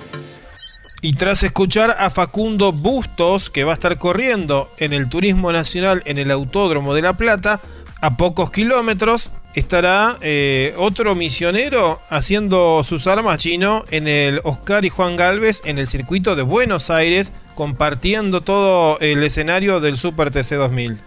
Y 1.02 1.12
tras 1.14 1.42
escuchar 1.42 1.94
a 1.98 2.08
Facundo 2.08 2.72
Bustos, 2.72 3.50
que 3.50 3.64
va 3.64 3.72
a 3.72 3.74
estar 3.74 3.98
corriendo 3.98 4.70
en 4.78 4.92
el 4.92 5.08
Turismo 5.08 5.52
Nacional 5.52 6.02
en 6.06 6.18
el 6.18 6.30
Autódromo 6.30 6.94
de 6.94 7.02
La 7.02 7.14
Plata, 7.14 7.60
a 8.00 8.16
pocos 8.16 8.50
kilómetros, 8.50 9.30
estará 9.54 10.18
eh, 10.22 10.74
otro 10.78 11.14
misionero 11.14 12.00
haciendo 12.08 12.82
sus 12.84 13.06
armas 13.06 13.38
chino 13.38 13.84
en 13.90 14.08
el 14.08 14.40
Oscar 14.44 14.84
y 14.84 14.88
Juan 14.88 15.16
Galvez 15.16 15.60
en 15.64 15.78
el 15.78 15.86
circuito 15.86 16.36
de 16.36 16.42
Buenos 16.42 16.90
Aires, 16.90 17.32
compartiendo 17.54 18.40
todo 18.40 18.98
el 19.00 19.22
escenario 19.22 19.80
del 19.80 19.96
Super 19.96 20.30
TC 20.30 20.54
2000. 20.54 21.00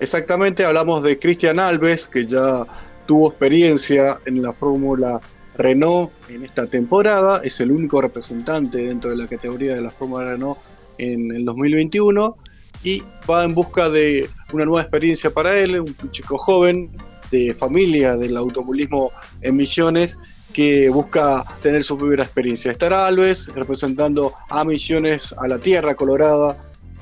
Exactamente, 0.00 0.64
hablamos 0.64 1.02
de 1.02 1.18
Cristian 1.18 1.58
Alves, 1.58 2.06
que 2.08 2.26
ya 2.26 2.64
tuvo 3.06 3.30
experiencia 3.30 4.18
en 4.24 4.42
la 4.42 4.52
Fórmula 4.52 5.20
Renault 5.56 6.10
en 6.28 6.44
esta 6.44 6.66
temporada, 6.66 7.40
es 7.44 7.60
el 7.60 7.72
único 7.72 8.00
representante 8.00 8.78
dentro 8.78 9.10
de 9.10 9.16
la 9.16 9.26
categoría 9.26 9.74
de 9.74 9.80
la 9.80 9.90
Fórmula 9.90 10.32
Renault 10.32 10.58
en 10.98 11.30
el 11.32 11.44
2021 11.44 12.36
y 12.82 13.02
va 13.28 13.44
en 13.44 13.54
busca 13.54 13.90
de 13.90 14.28
una 14.52 14.64
nueva 14.64 14.82
experiencia 14.82 15.30
para 15.30 15.56
él, 15.56 15.80
un 15.80 16.10
chico 16.10 16.38
joven 16.38 16.90
de 17.30 17.54
familia 17.54 18.16
del 18.16 18.36
automovilismo 18.36 19.10
en 19.42 19.56
Misiones 19.56 20.18
que 20.52 20.88
busca 20.88 21.44
tener 21.62 21.84
su 21.84 21.96
primera 21.96 22.24
experiencia. 22.24 22.72
Estará 22.72 23.06
Alves 23.06 23.52
representando 23.54 24.32
a 24.48 24.64
Misiones 24.64 25.32
a 25.38 25.46
la 25.46 25.58
Tierra 25.58 25.94
Colorada 25.94 26.56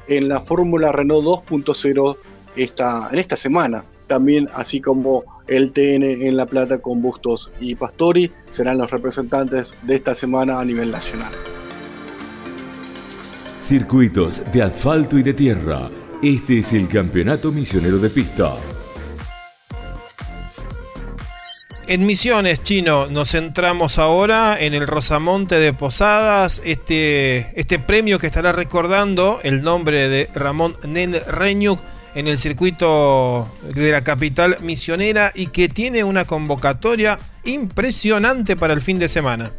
en 0.07 0.29
la 0.29 0.41
Fórmula 0.41 0.93
Renault 0.93 1.25
2.0 1.49 2.17
esta, 2.57 3.09
en 3.11 3.19
esta 3.19 3.37
semana. 3.37 3.85
También 4.07 4.49
así 4.53 4.81
como 4.81 5.25
el 5.49 5.73
TN 5.73 6.05
en 6.05 6.37
La 6.37 6.47
Plata 6.47 6.79
con 6.79 7.03
Bustos 7.03 7.53
y 7.61 7.75
Pastori 7.75 8.33
serán 8.49 8.79
los 8.79 8.91
representantes 8.91 9.77
de 9.83 9.97
esta 9.97 10.15
semana 10.15 10.61
a 10.61 10.65
nivel 10.65 10.91
nacional. 10.91 11.33
Circuitos 13.59 14.43
de 14.53 14.63
asfalto 14.63 15.19
y 15.19 15.23
de 15.23 15.35
tierra. 15.35 15.91
Este 16.23 16.61
es 16.61 16.73
el 16.73 16.89
Campeonato 16.89 17.53
Misionero 17.53 17.99
de 17.99 18.11
Pista. 18.11 18.55
En 21.87 22.05
Misiones, 22.05 22.63
Chino, 22.63 23.07
nos 23.07 23.31
centramos 23.31 23.99
ahora 23.99 24.59
en 24.61 24.75
el 24.75 24.87
Rosamonte 24.87 25.55
de 25.55 25.73
Posadas, 25.73 26.61
este, 26.67 27.59
este 27.59 27.79
premio 27.79 28.19
que 28.19 28.27
estará 28.27 28.53
recordando 28.53 29.41
el 29.43 29.63
nombre 29.63 30.11
de 30.11 30.29
Ramón 30.35 30.75
Nen 30.87 31.17
Reñuc 31.27 31.81
en 32.19 32.27
el 32.27 32.37
circuito 32.37 33.47
de 33.77 33.93
la 33.93 34.03
capital 34.03 34.57
misionera 34.61 35.31
y 35.37 35.47
que 35.47 35.69
tiene 35.69 36.03
una 36.03 36.25
convocatoria 36.25 37.17
impresionante 37.45 38.57
para 38.57 38.75
el 38.75 38.81
fin 38.81 38.99
de 38.99 39.09
semana. 39.09 39.53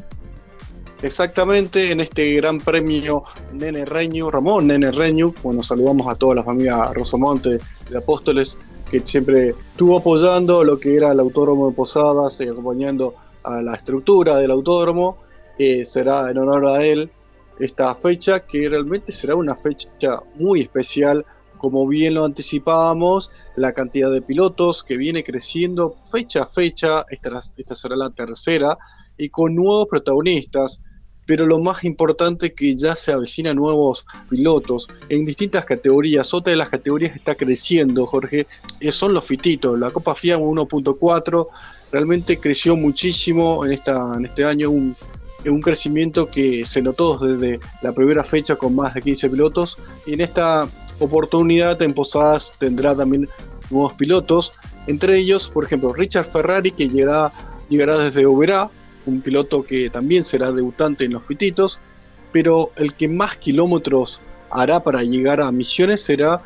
Exactamente, 1.01 1.93
en 1.93 2.01
este 2.01 2.33
gran 2.33 2.59
premio 2.59 3.23
Nene 3.53 3.85
Reño, 3.85 4.29
Ramón 4.29 4.67
Nene 4.67 4.91
Reño, 4.91 5.33
bueno, 5.41 5.63
saludamos 5.63 6.05
a 6.11 6.15
toda 6.15 6.35
la 6.35 6.43
familia 6.43 6.91
Rosamonte 6.93 7.59
de 7.89 7.97
Apóstoles, 7.97 8.57
que 8.91 8.99
siempre 9.05 9.55
estuvo 9.71 9.95
apoyando 9.95 10.61
lo 10.65 10.77
que 10.77 10.97
era 10.97 11.13
el 11.13 11.21
autódromo 11.21 11.69
de 11.69 11.75
Posadas 11.77 12.41
y 12.41 12.49
acompañando 12.49 13.15
a 13.43 13.61
la 13.61 13.73
estructura 13.73 14.35
del 14.35 14.51
autódromo. 14.51 15.17
Eh, 15.57 15.85
será 15.85 16.29
en 16.29 16.37
honor 16.37 16.65
a 16.65 16.83
él 16.83 17.09
esta 17.57 17.95
fecha, 17.95 18.41
que 18.41 18.67
realmente 18.67 19.13
será 19.13 19.35
una 19.35 19.55
fecha 19.55 20.19
muy 20.35 20.59
especial. 20.59 21.25
Como 21.59 21.87
bien 21.87 22.15
lo 22.15 22.25
anticipábamos, 22.25 23.29
la 23.55 23.73
cantidad 23.73 24.11
de 24.11 24.23
pilotos 24.23 24.83
que 24.83 24.97
viene 24.97 25.23
creciendo 25.23 25.95
fecha 26.11 26.41
a 26.41 26.47
fecha, 26.47 27.05
esta, 27.09 27.39
esta 27.55 27.75
será 27.75 27.95
la 27.95 28.09
tercera, 28.09 28.75
y 29.15 29.29
con 29.29 29.53
nuevos 29.53 29.87
protagonistas 29.87 30.81
pero 31.29 31.45
lo 31.45 31.59
más 31.59 31.83
importante 31.83 32.55
que 32.55 32.75
ya 32.75 32.95
se 32.95 33.11
avecinan 33.11 33.55
nuevos 33.55 34.03
pilotos 34.31 34.87
en 35.09 35.25
distintas 35.25 35.63
categorías. 35.63 36.33
Otra 36.33 36.49
de 36.49 36.57
las 36.57 36.69
categorías 36.69 37.11
que 37.11 37.19
está 37.19 37.35
creciendo, 37.35 38.07
Jorge, 38.07 38.47
eh, 38.79 38.91
son 38.91 39.13
los 39.13 39.25
fititos. 39.25 39.77
La 39.77 39.91
Copa 39.91 40.15
FIA 40.15 40.39
1.4 40.39 41.47
realmente 41.91 42.39
creció 42.39 42.75
muchísimo 42.75 43.63
en, 43.63 43.73
esta, 43.73 44.15
en 44.17 44.25
este 44.25 44.43
año, 44.43 44.71
un, 44.71 44.95
un 45.45 45.61
crecimiento 45.61 46.31
que 46.31 46.65
se 46.65 46.81
notó 46.81 47.19
desde 47.19 47.59
la 47.83 47.93
primera 47.93 48.23
fecha 48.23 48.55
con 48.55 48.73
más 48.73 48.95
de 48.95 49.03
15 49.03 49.29
pilotos. 49.29 49.77
Y 50.07 50.13
en 50.13 50.21
esta 50.21 50.67
oportunidad 50.99 51.81
en 51.81 51.93
Posadas 51.93 52.53
tendrá 52.59 52.95
también 52.95 53.29
nuevos 53.69 53.93
pilotos, 53.93 54.53
entre 54.87 55.17
ellos, 55.17 55.49
por 55.49 55.65
ejemplo, 55.65 55.93
Richard 55.93 56.25
Ferrari, 56.25 56.71
que 56.71 56.89
llegará, 56.89 57.31
llegará 57.69 57.97
desde 57.97 58.25
Oberá, 58.25 58.69
un 59.05 59.21
piloto 59.21 59.63
que 59.63 59.89
también 59.89 60.23
será 60.23 60.51
debutante 60.51 61.05
en 61.05 61.13
los 61.13 61.25
fititos, 61.25 61.79
pero 62.31 62.71
el 62.77 62.93
que 62.93 63.07
más 63.07 63.37
kilómetros 63.37 64.21
hará 64.51 64.83
para 64.83 65.03
llegar 65.03 65.41
a 65.41 65.51
Misiones 65.51 66.01
será 66.01 66.41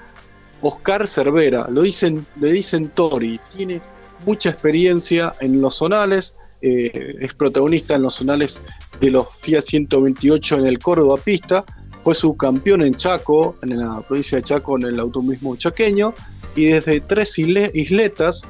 Oscar 0.62 1.08
Cervera. 1.08 1.68
Lo 1.70 1.82
dicen, 1.82 2.26
le 2.40 2.52
dicen 2.52 2.90
Tori, 2.90 3.40
tiene 3.56 3.82
mucha 4.26 4.50
experiencia 4.50 5.34
en 5.42 5.62
los 5.62 5.76
zonales, 5.76 6.36
eh, 6.62 7.16
es 7.20 7.34
protagonista 7.34 7.96
en 7.96 8.04
los 8.04 8.16
zonales 8.16 8.62
de 9.00 9.12
los 9.12 9.42
Fiat 9.42 9.62
128 9.62 10.60
en 10.60 10.68
el 10.68 10.80
Córdoba 10.80 11.18
Pista, 11.18 11.66
fue 12.04 12.14
subcampeón 12.16 12.82
en 12.82 12.96
Chaco, 12.96 13.56
en 13.62 13.80
la 13.80 14.02
provincia 14.02 14.38
de 14.38 14.44
Chaco, 14.44 14.78
en 14.78 14.84
el 14.84 15.00
automismo 15.00 15.56
chaqueño, 15.56 16.14
y 16.56 16.66
desde 16.66 17.00
tres 17.00 17.38
isletas 17.40 18.44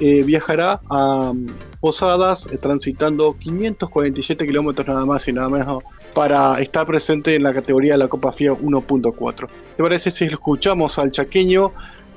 eh, 0.00 0.22
viajará 0.22 0.80
a 0.90 1.30
um, 1.30 1.46
Posadas 1.80 2.48
eh, 2.52 2.58
transitando 2.58 3.36
547 3.38 4.46
kilómetros 4.46 4.86
nada 4.86 5.06
más 5.06 5.26
y 5.26 5.32
nada 5.32 5.48
menos 5.48 5.82
para 6.14 6.60
estar 6.60 6.86
presente 6.86 7.34
en 7.34 7.42
la 7.42 7.54
categoría 7.54 7.92
de 7.92 7.98
la 7.98 8.08
Copa 8.08 8.32
FIA 8.32 8.52
1.4. 8.52 9.48
¿Te 9.76 9.82
parece 9.82 10.10
si 10.10 10.24
escuchamos 10.24 10.98
al 10.98 11.10
chaqueño 11.10 11.72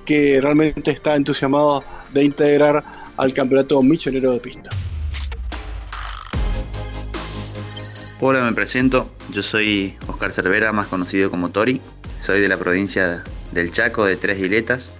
que 0.05 0.39
realmente 0.41 0.91
está 0.91 1.15
entusiasmado 1.15 1.83
de 2.13 2.23
integrar 2.23 2.83
al 3.17 3.33
campeonato 3.33 3.81
misionero 3.81 4.31
de 4.31 4.39
pista? 4.39 4.71
Hola, 8.23 8.43
me 8.43 8.53
presento. 8.53 9.11
Yo 9.31 9.41
soy 9.41 9.95
Oscar 10.05 10.31
Cervera, 10.31 10.71
más 10.71 10.85
conocido 10.85 11.31
como 11.31 11.49
Tori. 11.49 11.81
Soy 12.19 12.39
de 12.39 12.47
la 12.47 12.57
provincia 12.57 13.23
del 13.51 13.71
Chaco, 13.71 14.05
de 14.05 14.15
Tres 14.15 14.39
Diletas. 14.39 14.93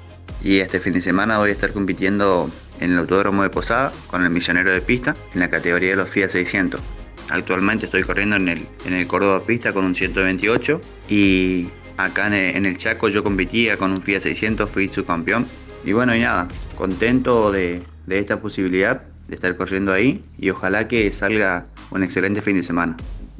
Y 0.44 0.58
este 0.58 0.80
fin 0.80 0.94
de 0.94 1.04
semana 1.04 1.38
voy 1.38 1.50
a 1.50 1.52
estar 1.52 1.72
compitiendo 1.72 2.50
en 2.80 2.93
el 2.93 2.98
Autódromo 2.98 3.43
de 3.43 3.52
Posada 3.52 3.91
con 4.08 4.24
el 4.24 4.32
Misionero 4.32 4.74
de 4.74 4.82
Pista 4.82 5.15
en 5.36 5.39
la 5.39 5.52
categoría 5.52 5.91
de 5.91 5.98
los 5.98 6.10
Fiat 6.10 6.30
600. 6.30 6.82
Actualmente 7.30 7.86
estoy 7.86 8.02
corriendo 8.02 8.38
en 8.38 8.50
el, 8.50 8.67
en 8.86 8.93
el 8.93 9.06
Córdoba 9.06 9.43
Pista 9.45 9.72
con 9.72 9.86
un 9.86 9.93
128 9.93 10.82
y 11.08 11.69
acá 11.98 12.26
en 12.26 12.65
el, 12.65 12.78
Chaco 12.78 13.08
yo 13.08 13.24
competía 13.24 13.78
con 13.78 13.91
un 13.91 14.02
Fiat 14.02 14.22
600, 14.22 14.67
fui 14.67 14.89
subcampeón. 14.89 15.45
Y 15.86 15.93
bueno, 15.93 16.15
y 16.15 16.22
nada, 16.22 16.48
contento 16.76 17.52
de, 17.52 17.84
de 18.08 18.17
esta 18.17 18.41
posibilidad 18.41 19.11
de 19.32 19.36
estar 19.36 19.56
corriendo 19.56 19.94
ahí 19.94 20.22
y 20.38 20.50
ojalá 20.50 20.89
que 20.89 21.10
salga 21.13 21.65
un 21.89 22.04
excelente 22.04 22.41
fin 22.41 22.58
de 22.58 22.63
semana. 22.63 22.98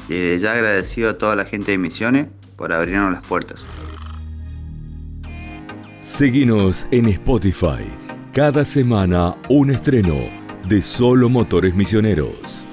Desde 0.08 0.40
ya 0.40 0.54
agradecido 0.54 1.10
a 1.10 1.18
toda 1.18 1.36
la 1.36 1.44
gente 1.44 1.72
de 1.72 1.78
Misiones 1.78 2.28
por 2.56 2.72
abrirnos 2.72 3.12
las 3.12 3.22
puertas. 3.28 3.68
Seguinos 6.00 6.88
en 6.92 7.10
Spotify 7.10 7.84
cada 8.34 8.64
semana 8.64 9.36
un 9.50 9.72
estreno 9.72 10.16
de 10.64 10.82
Solo 10.82 11.28
Motores 11.28 11.76
Misioneros. 11.76 12.66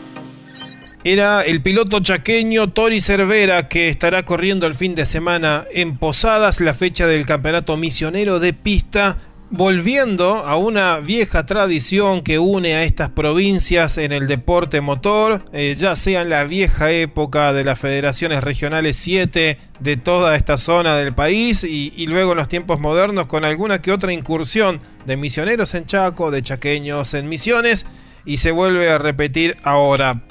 Era 1.02 1.42
el 1.42 1.61
piloto 1.61 1.98
chaqueño 1.98 2.70
Tori 2.70 3.00
Cervera 3.00 3.68
que 3.68 3.88
estará 3.88 4.24
corriendo 4.24 4.68
el 4.68 4.76
fin 4.76 4.94
de 4.94 5.07
semana 5.07 5.64
en 5.72 5.96
Posadas, 5.96 6.61
la 6.61 6.74
fecha 6.74 7.09
del 7.09 7.26
campeonato 7.26 7.76
misionero 7.76 8.38
de 8.38 8.52
pista 8.52 9.16
volviendo 9.50 10.44
a 10.44 10.56
una 10.56 11.00
vieja 11.00 11.46
tradición 11.46 12.22
que 12.22 12.38
une 12.38 12.74
a 12.74 12.82
estas 12.82 13.11
provincias 13.11 13.96
en 13.98 14.12
el 14.12 14.26
deporte 14.26 14.80
motor, 14.80 15.42
eh, 15.52 15.74
ya 15.76 15.96
sea 15.96 16.22
en 16.22 16.30
la 16.30 16.44
vieja 16.44 16.90
época 16.90 17.52
de 17.52 17.64
las 17.64 17.78
federaciones 17.78 18.44
regionales 18.44 18.96
7 18.96 19.58
de 19.80 19.96
toda 19.96 20.37
esta 20.37 20.58
zona 20.58 20.96
del 20.96 21.14
país 21.14 21.64
y, 21.64 22.06
luego 22.06 22.32
en 22.32 22.38
los 22.38 22.48
tiempos 22.48 22.80
modernos 22.80 23.26
con 23.26 23.44
alguna 23.44 23.80
que 23.80 23.92
otra 23.92 24.12
incursión 24.12 24.80
de 25.06 25.16
misioneros 25.16 25.74
en 25.74 25.87
Chaco, 25.87 26.30
de 26.30 26.42
chaqueños 26.42 27.14
en 27.14 27.28
Misiones 27.28 27.87
y 28.24 28.38
se 28.38 28.50
vuelve 28.50 28.90
a 28.90 28.98
repetir 28.98 29.56
ahora. 29.62 30.22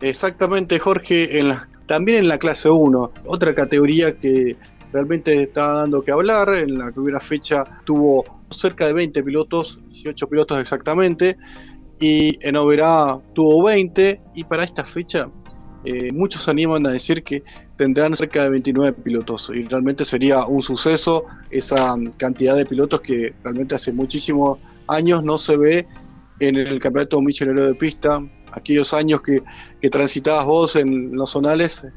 Exactamente, 0.00 0.78
Jorge, 0.78 1.28
también 1.86 2.18
en 2.18 2.28
la 2.28 2.38
clase 2.38 2.68
1, 2.70 3.12
otra 3.26 3.54
categoría 3.54 4.16
que 4.18 4.56
realmente 4.92 5.42
está 5.42 5.72
dando 5.72 6.02
que 6.02 6.12
hablar. 6.12 6.54
En 6.54 6.78
la 6.78 6.90
primera 6.92 7.20
fecha 7.20 7.64
tuvo 7.84 8.24
cerca 8.50 8.86
de 8.86 8.92
20 8.92 9.22
pilotos, 9.22 9.78
18 9.88 10.28
pilotos 10.28 10.60
exactamente, 10.60 11.36
y 12.00 12.36
en 12.46 12.56
Oberá 12.56 13.20
tuvo 13.34 13.64
20, 13.64 14.20
y 14.34 14.44
para 14.44 14.64
esta 14.64 14.84
fecha 14.84 15.30
eh, 15.84 16.10
muchos 16.12 16.48
animan 16.48 16.86
a 16.86 16.90
decir 16.90 17.22
que 17.22 17.42
tendrán 17.76 18.16
cerca 18.16 18.42
de 18.44 18.50
29 18.50 18.92
pilotos, 19.04 19.50
y 19.54 19.62
realmente 19.62 20.04
sería 20.04 20.44
un 20.46 20.62
suceso 20.62 21.24
esa 21.50 21.94
cantidad 22.16 22.56
de 22.56 22.66
pilotos 22.66 23.00
que 23.00 23.34
realmente 23.42 23.74
hace 23.74 23.92
muchísimos 23.92 24.58
años 24.88 25.22
no 25.22 25.38
se 25.38 25.56
ve 25.56 25.86
en 26.40 26.56
el 26.56 26.78
campeonato 26.78 27.20
misionero 27.20 27.66
de 27.66 27.74
pista. 27.74 28.20
Aquellos 28.52 28.94
años 28.94 29.20
que, 29.22 29.42
transitabas 29.90 30.44
vos 30.44 30.76
en 30.76 31.12
los 31.12 31.30
zonales, 31.30 31.90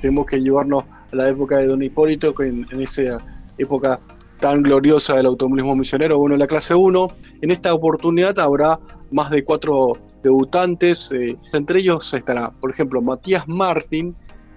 tenemos 0.00 0.26
que 0.26 0.40
llevarnos 0.40 0.84
a 1.12 1.16
la 1.16 1.28
época 1.28 1.58
de 1.58 1.66
Don 1.66 1.82
Hipólito, 1.82 2.34
que 2.34 2.46
en 2.46 2.80
esa 2.80 3.18
época 3.58 4.00
tan 4.40 4.62
gloriosa 4.62 5.16
del 5.16 5.26
automovilismo 5.26 5.76
misionero, 5.76 6.18
bueno, 6.18 6.34
en 6.34 6.40
la 6.40 6.46
clase 6.46 6.74
1. 6.74 7.08
En 7.42 7.50
esta 7.50 7.74
oportunidad 7.74 8.38
habrá 8.38 8.78
más 9.10 9.30
de 9.30 9.44
cuatro 9.44 9.94
debutantes, 10.22 11.12
eh, 11.12 11.36
entre 11.52 11.80
ellos 11.80 12.12
estará, 12.12 12.50
por 12.50 12.70
ejemplo, 12.70 13.00
Matías 13.00 13.46
Martín, 13.46 14.14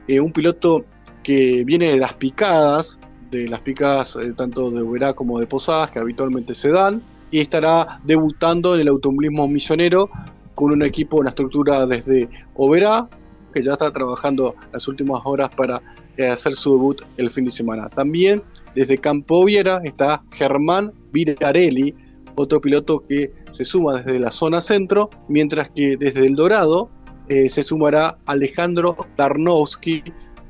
eh, 0.07 0.19
un 0.19 0.31
piloto 0.31 0.85
que 1.23 1.63
viene 1.63 1.91
de 1.93 1.99
las 1.99 2.15
picadas, 2.15 2.99
de 3.29 3.47
las 3.47 3.61
picadas 3.61 4.15
eh, 4.15 4.33
tanto 4.35 4.71
de 4.71 4.81
Uberá 4.81 5.13
como 5.13 5.39
de 5.39 5.45
Posadas, 5.45 5.91
que 5.91 5.99
habitualmente 5.99 6.53
se 6.53 6.71
dan, 6.71 7.03
y 7.31 7.39
estará 7.39 8.01
debutando 8.03 8.73
en 8.73 8.81
el 8.81 8.87
automovilismo 8.87 9.47
misionero 9.47 10.09
con 10.55 10.71
un 10.71 10.81
equipo, 10.81 11.17
una 11.17 11.29
estructura 11.29 11.85
desde 11.85 12.27
Oberá, 12.55 13.07
que 13.53 13.63
ya 13.63 13.73
está 13.73 13.91
trabajando 13.91 14.55
las 14.73 14.87
últimas 14.87 15.21
horas 15.23 15.49
para 15.55 15.81
hacer 16.27 16.53
su 16.53 16.73
debut 16.73 17.01
el 17.17 17.29
fin 17.29 17.45
de 17.45 17.51
semana. 17.51 17.89
También 17.89 18.43
desde 18.75 18.97
Campo 18.97 19.45
Viera 19.45 19.82
está 19.84 20.23
Germán 20.32 20.93
Virarelli, 21.12 21.95
otro 22.36 22.62
piloto 22.62 23.05
que 23.08 23.34
se 23.51 23.65
suma 23.65 24.01
desde 24.01 24.19
la 24.19 24.32
zona 24.32 24.62
centro, 24.62 25.10
mientras 25.27 25.69
que 25.69 25.97
desde 25.97 26.27
El 26.27 26.36
Dorado 26.36 26.89
eh, 27.27 27.49
se 27.49 27.63
sumará 27.63 28.17
Alejandro 28.25 28.97
Tarnowski, 29.15 30.03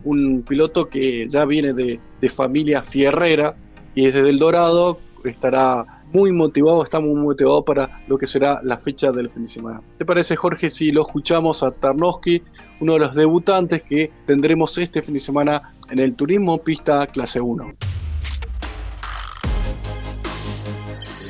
un 0.03 0.43
piloto 0.47 0.89
que 0.89 1.27
ya 1.27 1.45
viene 1.45 1.73
de, 1.73 1.99
familia 2.29 2.81
fierrera 2.81 3.55
y 3.95 4.05
desde 4.05 4.29
El 4.29 4.39
Dorado 4.39 4.99
estará 5.23 5.98
muy 6.11 6.31
motivado, 6.31 6.83
está 6.83 6.99
muy 6.99 7.15
motivado 7.15 7.63
para 7.63 8.01
lo 8.07 8.17
que 8.17 8.25
será 8.25 8.61
la 8.63 8.77
fecha 8.77 9.11
del 9.11 9.29
fin 9.29 9.43
de 9.43 9.49
semana. 9.49 9.81
¿Te 9.97 10.05
parece, 10.05 10.35
Jorge, 10.35 10.69
si 10.69 10.91
lo 10.91 11.01
escuchamos 11.01 11.63
a 11.63 11.71
Tarnowski, 11.71 12.41
uno 12.79 12.93
de 12.93 12.99
los 12.99 13.15
debutantes 13.15 13.83
que 13.83 14.11
tendremos 14.25 14.77
este 14.77 15.01
fin 15.01 15.13
de 15.13 15.19
semana 15.19 15.73
en 15.89 15.99
el 15.99 16.15
Turismo 16.15 16.57
Pista 16.57 17.07
Clase 17.07 17.41
1? 17.41 17.65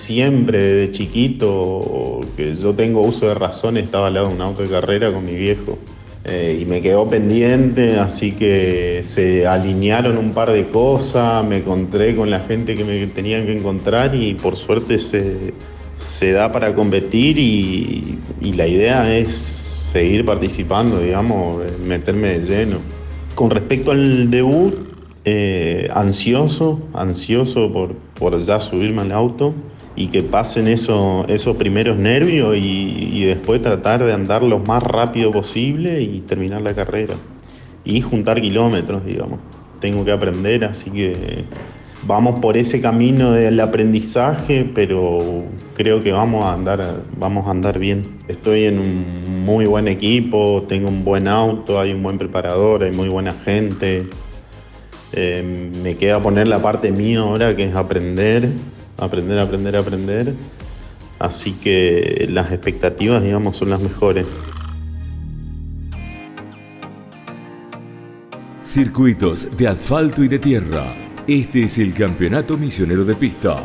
siempre, 0.09 0.57
desde 0.57 0.91
chiquito, 0.91 2.21
que 2.35 2.55
yo 2.55 2.73
tengo 2.73 3.01
uso 3.01 3.27
de 3.27 3.35
razón, 3.35 3.77
estaba 3.77 4.07
al 4.07 4.15
lado 4.15 4.29
de 4.29 4.33
un 4.33 4.41
auto 4.41 4.63
de 4.63 4.69
carrera 4.69 5.13
con 5.13 5.23
mi 5.23 5.35
viejo. 5.35 5.77
Eh, 6.25 6.59
y 6.61 6.65
me 6.65 6.81
quedó 6.81 7.07
pendiente, 7.07 7.97
así 7.97 8.33
que 8.33 9.01
se 9.03 9.47
alinearon 9.47 10.17
un 10.17 10.31
par 10.31 10.51
de 10.51 10.67
cosas, 10.67 11.45
me 11.45 11.57
encontré 11.57 12.13
con 12.13 12.29
la 12.29 12.41
gente 12.41 12.75
que 12.75 12.83
me 12.83 13.07
tenían 13.07 13.45
que 13.45 13.57
encontrar 13.57 14.13
y 14.13 14.33
por 14.33 14.57
suerte 14.57 14.99
se, 14.99 15.53
se 15.97 16.33
da 16.33 16.51
para 16.51 16.75
competir 16.75 17.37
y, 17.39 18.19
la 18.41 18.67
idea 18.67 19.15
es 19.15 19.33
seguir 19.33 20.25
participando, 20.25 20.99
digamos, 20.99 21.63
meterme 21.85 22.39
de 22.39 22.45
lleno. 22.45 22.77
Con 23.33 23.49
respecto 23.49 23.91
al 23.91 24.29
debut, 24.29 24.73
eh, 25.23 25.87
ansioso, 25.93 26.81
ansioso 26.93 27.71
por, 27.71 27.93
por 28.17 28.45
ya 28.45 28.59
subirme 28.59 29.03
al 29.03 29.13
auto 29.13 29.53
y 29.99 30.07
que 30.07 30.23
pasen 30.23 30.69
eso, 30.69 31.25
esos 31.27 31.57
primeros 31.57 31.97
nervios 31.97 32.55
y, 32.57 33.25
después 33.25 33.61
tratar 33.61 34.01
de 34.01 34.13
andar 34.13 34.41
lo 34.41 34.59
más 34.59 34.81
rápido 34.81 35.29
posible 35.29 36.01
y 36.01 36.21
terminar 36.21 36.61
la 36.61 36.73
carrera. 36.73 37.15
Y 37.83 37.99
juntar 37.99 38.41
kilómetros, 38.41 39.05
digamos. 39.05 39.39
Tengo 39.81 40.05
que 40.05 40.11
aprender, 40.13 40.63
así 40.63 40.89
que 40.89 41.43
vamos 42.07 42.39
por 42.39 42.55
ese 42.55 42.79
camino 42.79 43.33
del 43.33 43.59
aprendizaje, 43.59 44.69
pero 44.73 45.43
creo 45.75 45.99
que 45.99 46.13
vamos 46.13 46.45
a 46.45 46.53
andar, 46.53 47.03
vamos 47.17 47.45
a 47.45 47.51
andar 47.51 47.77
bien. 47.77 48.21
Estoy 48.29 48.65
en 48.65 48.79
un 48.79 49.43
muy 49.43 49.65
buen 49.65 49.89
equipo, 49.89 50.63
tengo 50.69 50.87
un 50.87 51.03
buen 51.03 51.27
auto, 51.27 51.77
hay 51.77 51.91
un 51.91 52.01
buen 52.01 52.17
preparador, 52.17 52.83
hay 52.83 52.91
muy 52.91 53.09
buena 53.09 53.33
gente. 53.33 54.07
Eh, 55.11 55.71
me 55.83 55.95
queda 55.95 56.21
poner 56.21 56.47
la 56.47 56.59
parte 56.59 56.89
mía 56.89 57.19
ahora, 57.19 57.53
que 57.53 57.65
es 57.65 57.75
aprender, 57.75 58.47
aprender, 58.99 59.39
aprender, 59.39 59.75
aprender. 59.75 60.33
Así 61.19 61.53
que 61.53 62.27
las 62.29 62.51
expectativas, 62.51 63.21
digamos, 63.21 63.57
son 63.57 63.69
las 63.69 63.81
mejores. 63.81 64.25
Circuitos 68.63 69.57
de 69.57 69.67
asfalto 69.67 70.23
y 70.23 70.27
de 70.27 70.39
tierra. 70.39 70.93
Este 71.27 71.63
es 71.63 71.77
el 71.77 71.93
Campeonato 71.93 72.57
Misionero 72.57 73.03
de 73.03 73.15
Pista. 73.15 73.63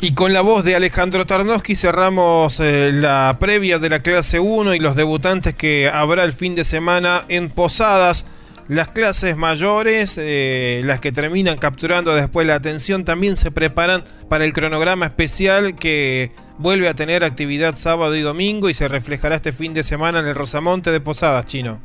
Y 0.00 0.14
con 0.14 0.32
la 0.32 0.40
voz 0.40 0.64
de 0.64 0.74
Alejandro 0.74 1.26
Tarnowski 1.26 1.76
cerramos 1.76 2.58
eh, 2.58 2.90
la 2.92 3.36
previa 3.38 3.78
de 3.78 3.88
la 3.88 4.02
clase 4.02 4.40
1 4.40 4.74
y 4.74 4.80
los 4.80 4.96
debutantes 4.96 5.54
que 5.54 5.88
habrá 5.88 6.24
el 6.24 6.32
fin 6.32 6.56
de 6.56 6.64
semana 6.64 7.24
en 7.28 7.50
Posadas. 7.50 8.26
Las 8.68 8.88
clases 8.88 9.36
mayores, 9.36 10.18
eh, 10.18 10.82
las 10.84 11.00
que 11.00 11.10
terminan 11.10 11.58
capturando 11.58 12.14
después 12.14 12.46
la 12.46 12.54
atención, 12.54 13.04
también 13.04 13.36
se 13.36 13.50
preparan 13.50 14.04
para 14.28 14.44
el 14.44 14.52
cronograma 14.52 15.06
especial 15.06 15.74
que 15.74 16.32
vuelve 16.58 16.88
a 16.88 16.94
tener 16.94 17.24
actividad 17.24 17.74
sábado 17.74 18.14
y 18.14 18.20
domingo 18.20 18.68
y 18.68 18.74
se 18.74 18.86
reflejará 18.86 19.36
este 19.36 19.52
fin 19.52 19.74
de 19.74 19.82
semana 19.82 20.20
en 20.20 20.26
el 20.26 20.34
Rosamonte 20.34 20.92
de 20.92 21.00
Posadas, 21.00 21.44
Chino. 21.46 21.80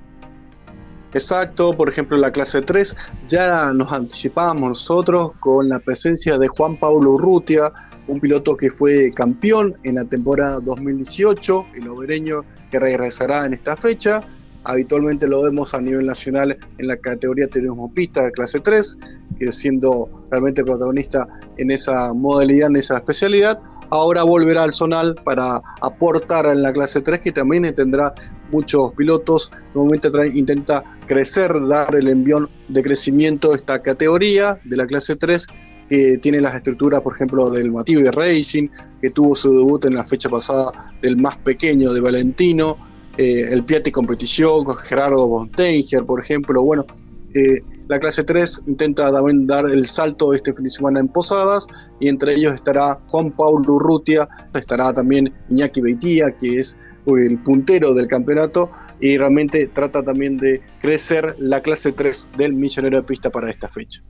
Exacto, 1.13 1.75
por 1.75 1.89
ejemplo, 1.89 2.15
la 2.17 2.31
clase 2.31 2.61
3 2.61 2.95
ya 3.25 3.73
nos 3.73 3.91
anticipábamos 3.91 4.69
nosotros 4.69 5.31
con 5.39 5.67
la 5.69 5.79
presencia 5.79 6.37
de 6.37 6.47
Juan 6.47 6.77
Pablo 6.77 7.11
Urrutia, 7.11 7.71
un 8.07 8.19
piloto 8.19 8.55
que 8.55 8.69
fue 8.69 9.09
campeón 9.15 9.73
en 9.83 9.95
la 9.95 10.05
temporada 10.05 10.59
2018, 10.59 11.65
el 11.75 11.87
obereño 11.87 12.41
que 12.71 12.79
regresará 12.79 13.45
en 13.45 13.53
esta 13.53 13.75
fecha. 13.75 14.21
Habitualmente 14.69 15.29
lo 15.29 15.43
vemos 15.43 15.73
a 15.73 15.79
nivel 15.79 16.05
nacional 16.05 16.57
en 16.77 16.87
la 16.87 16.97
categoría 16.97 17.47
pista 17.93 18.25
de 18.25 18.31
clase 18.33 18.59
3, 18.59 19.21
que 19.39 19.49
siendo 19.53 20.09
realmente 20.29 20.61
protagonista 20.61 21.25
en 21.57 21.71
esa 21.71 22.13
modalidad, 22.13 22.67
en 22.67 22.75
esa 22.75 22.97
especialidad. 22.97 23.61
Ahora 23.91 24.23
volverá 24.23 24.63
al 24.63 24.73
zonal 24.73 25.15
para 25.23 25.61
aportar 25.81 26.47
en 26.47 26.63
la 26.63 26.73
clase 26.73 26.99
3, 26.99 27.21
que 27.21 27.31
también 27.31 27.73
tendrá 27.73 28.13
muchos 28.51 28.91
pilotos. 28.91 29.53
Nuevamente 29.73 30.09
intenta 30.33 30.83
crecer, 31.05 31.53
dar 31.69 31.95
el 31.95 32.09
envión 32.09 32.49
de 32.67 32.83
crecimiento 32.83 33.53
a 33.53 33.55
esta 33.55 33.81
categoría 33.81 34.59
de 34.65 34.75
la 34.75 34.85
clase 34.85 35.15
3 35.15 35.47
que 35.87 36.17
tiene 36.17 36.41
las 36.41 36.53
estructuras, 36.53 36.99
por 36.99 37.15
ejemplo, 37.15 37.49
del 37.49 37.71
Mativi 37.71 38.03
Racing, 38.03 38.67
que 39.01 39.11
tuvo 39.11 39.33
su 39.33 39.57
debut 39.57 39.85
en 39.85 39.95
la 39.95 40.03
fecha 40.03 40.27
pasada 40.27 40.93
del 41.01 41.15
más 41.15 41.37
pequeño 41.37 41.93
de 41.93 42.01
Valentino, 42.01 42.77
eh, 43.17 43.47
el 43.51 43.63
Piatti 43.63 43.91
Competición 43.91 44.63
con 44.65 44.77
Gerardo 44.77 45.27
Bontenger, 45.27 46.05
por 46.05 46.21
ejemplo. 46.21 46.63
Bueno, 46.63 46.85
eh, 47.33 47.61
la 47.89 47.99
clase 47.99 48.23
3 48.23 48.63
intenta 48.67 49.11
también 49.11 49.47
dar 49.47 49.65
el 49.65 49.85
salto 49.85 50.33
este 50.33 50.53
fin 50.53 50.65
de 50.65 50.69
semana 50.69 50.99
en 50.99 51.07
Posadas, 51.07 51.67
y 51.99 52.07
entre 52.09 52.33
ellos 52.33 52.55
estará 52.55 52.99
Juan 53.07 53.31
Pablo 53.31 53.73
Urrutia, 53.73 54.27
estará 54.53 54.93
también 54.93 55.33
Iñaki 55.49 55.81
Beitía, 55.81 56.35
que 56.37 56.59
es 56.59 56.77
el 57.05 57.37
puntero 57.43 57.93
del 57.93 58.07
campeonato, 58.07 58.69
y 58.99 59.17
realmente 59.17 59.67
trata 59.67 60.03
también 60.03 60.37
de 60.37 60.61
crecer 60.81 61.35
la 61.39 61.61
clase 61.61 61.91
3 61.91 62.29
del 62.37 62.53
Millonero 62.53 62.97
de 62.97 63.03
Pista 63.03 63.29
para 63.29 63.49
esta 63.49 63.69
fecha. 63.69 64.01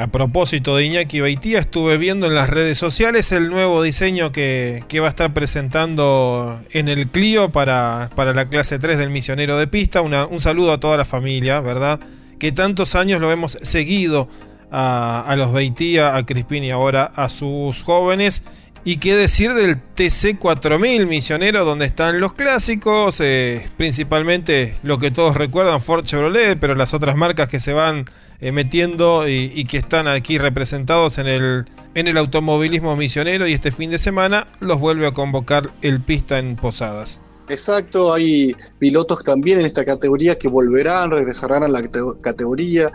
A 0.00 0.06
propósito 0.06 0.76
de 0.76 0.86
Iñaki 0.86 1.20
Beitía, 1.20 1.58
estuve 1.58 1.98
viendo 1.98 2.26
en 2.26 2.34
las 2.34 2.48
redes 2.48 2.78
sociales 2.78 3.32
el 3.32 3.50
nuevo 3.50 3.82
diseño 3.82 4.32
que, 4.32 4.82
que 4.88 4.98
va 4.98 5.08
a 5.08 5.10
estar 5.10 5.34
presentando 5.34 6.58
en 6.70 6.88
el 6.88 7.08
Clio 7.08 7.50
para, 7.50 8.08
para, 8.16 8.32
la 8.32 8.48
clase 8.48 8.78
3 8.78 8.96
del 8.96 9.10
misionero 9.10 9.58
de 9.58 9.66
pista. 9.66 10.00
Un 10.00 10.40
saludo 10.40 10.72
a 10.72 10.80
toda 10.80 10.96
la 10.96 11.04
familia, 11.04 11.60
¿verdad? 11.60 12.00
Que 12.38 12.50
tantos 12.50 12.94
años 12.94 13.20
lo 13.20 13.30
hemos 13.30 13.58
seguido 13.60 14.30
a, 14.70 15.22
a 15.26 15.36
los 15.36 15.52
Beitía, 15.52 16.16
a 16.16 16.24
Crispín 16.24 16.64
y 16.64 16.70
ahora 16.70 17.04
a 17.04 17.28
sus 17.28 17.82
jóvenes. 17.82 18.42
Y 18.82 18.96
qué 18.96 19.14
decir 19.14 19.52
del 19.52 19.76
TC4000 19.96 21.06
misionero, 21.06 21.66
donde 21.66 21.84
están 21.84 22.20
los 22.20 22.32
clásicos, 22.32 23.20
eh, 23.20 23.68
principalmente 23.76 24.78
lo 24.82 24.98
que 24.98 25.10
todos 25.10 25.36
recuerdan, 25.36 25.82
Ford 25.82 26.06
Chevrolet, 26.06 26.58
pero 26.58 26.74
las 26.74 26.94
otras 26.94 27.16
marcas 27.16 27.50
que 27.50 27.60
se 27.60 27.74
van 27.74 28.06
eh, 28.40 28.52
metiendo 28.52 29.28
y, 29.28 29.64
que 29.66 29.78
están 29.78 30.08
aquí 30.08 30.38
representados 30.38 31.18
en 31.18 31.26
el, 31.26 31.64
en 31.94 32.08
el 32.08 32.16
automovilismo 32.16 32.96
misionero 32.96 33.46
y 33.46 33.52
este 33.52 33.72
fin 33.72 33.90
de 33.90 33.98
semana 33.98 34.48
los 34.60 34.78
vuelve 34.78 35.06
a 35.06 35.12
convocar 35.12 35.70
el 35.82 36.00
pista 36.00 36.38
en 36.38 36.56
Posadas. 36.56 37.20
Exacto, 37.50 38.12
hay 38.12 38.54
pilotos 38.78 39.24
también 39.24 39.58
en 39.58 39.66
esta 39.66 39.84
categoría 39.84 40.38
que 40.38 40.46
volverán, 40.46 41.10
regresarán 41.10 41.64
a 41.64 41.68
la 41.68 41.82
categoría. 42.20 42.92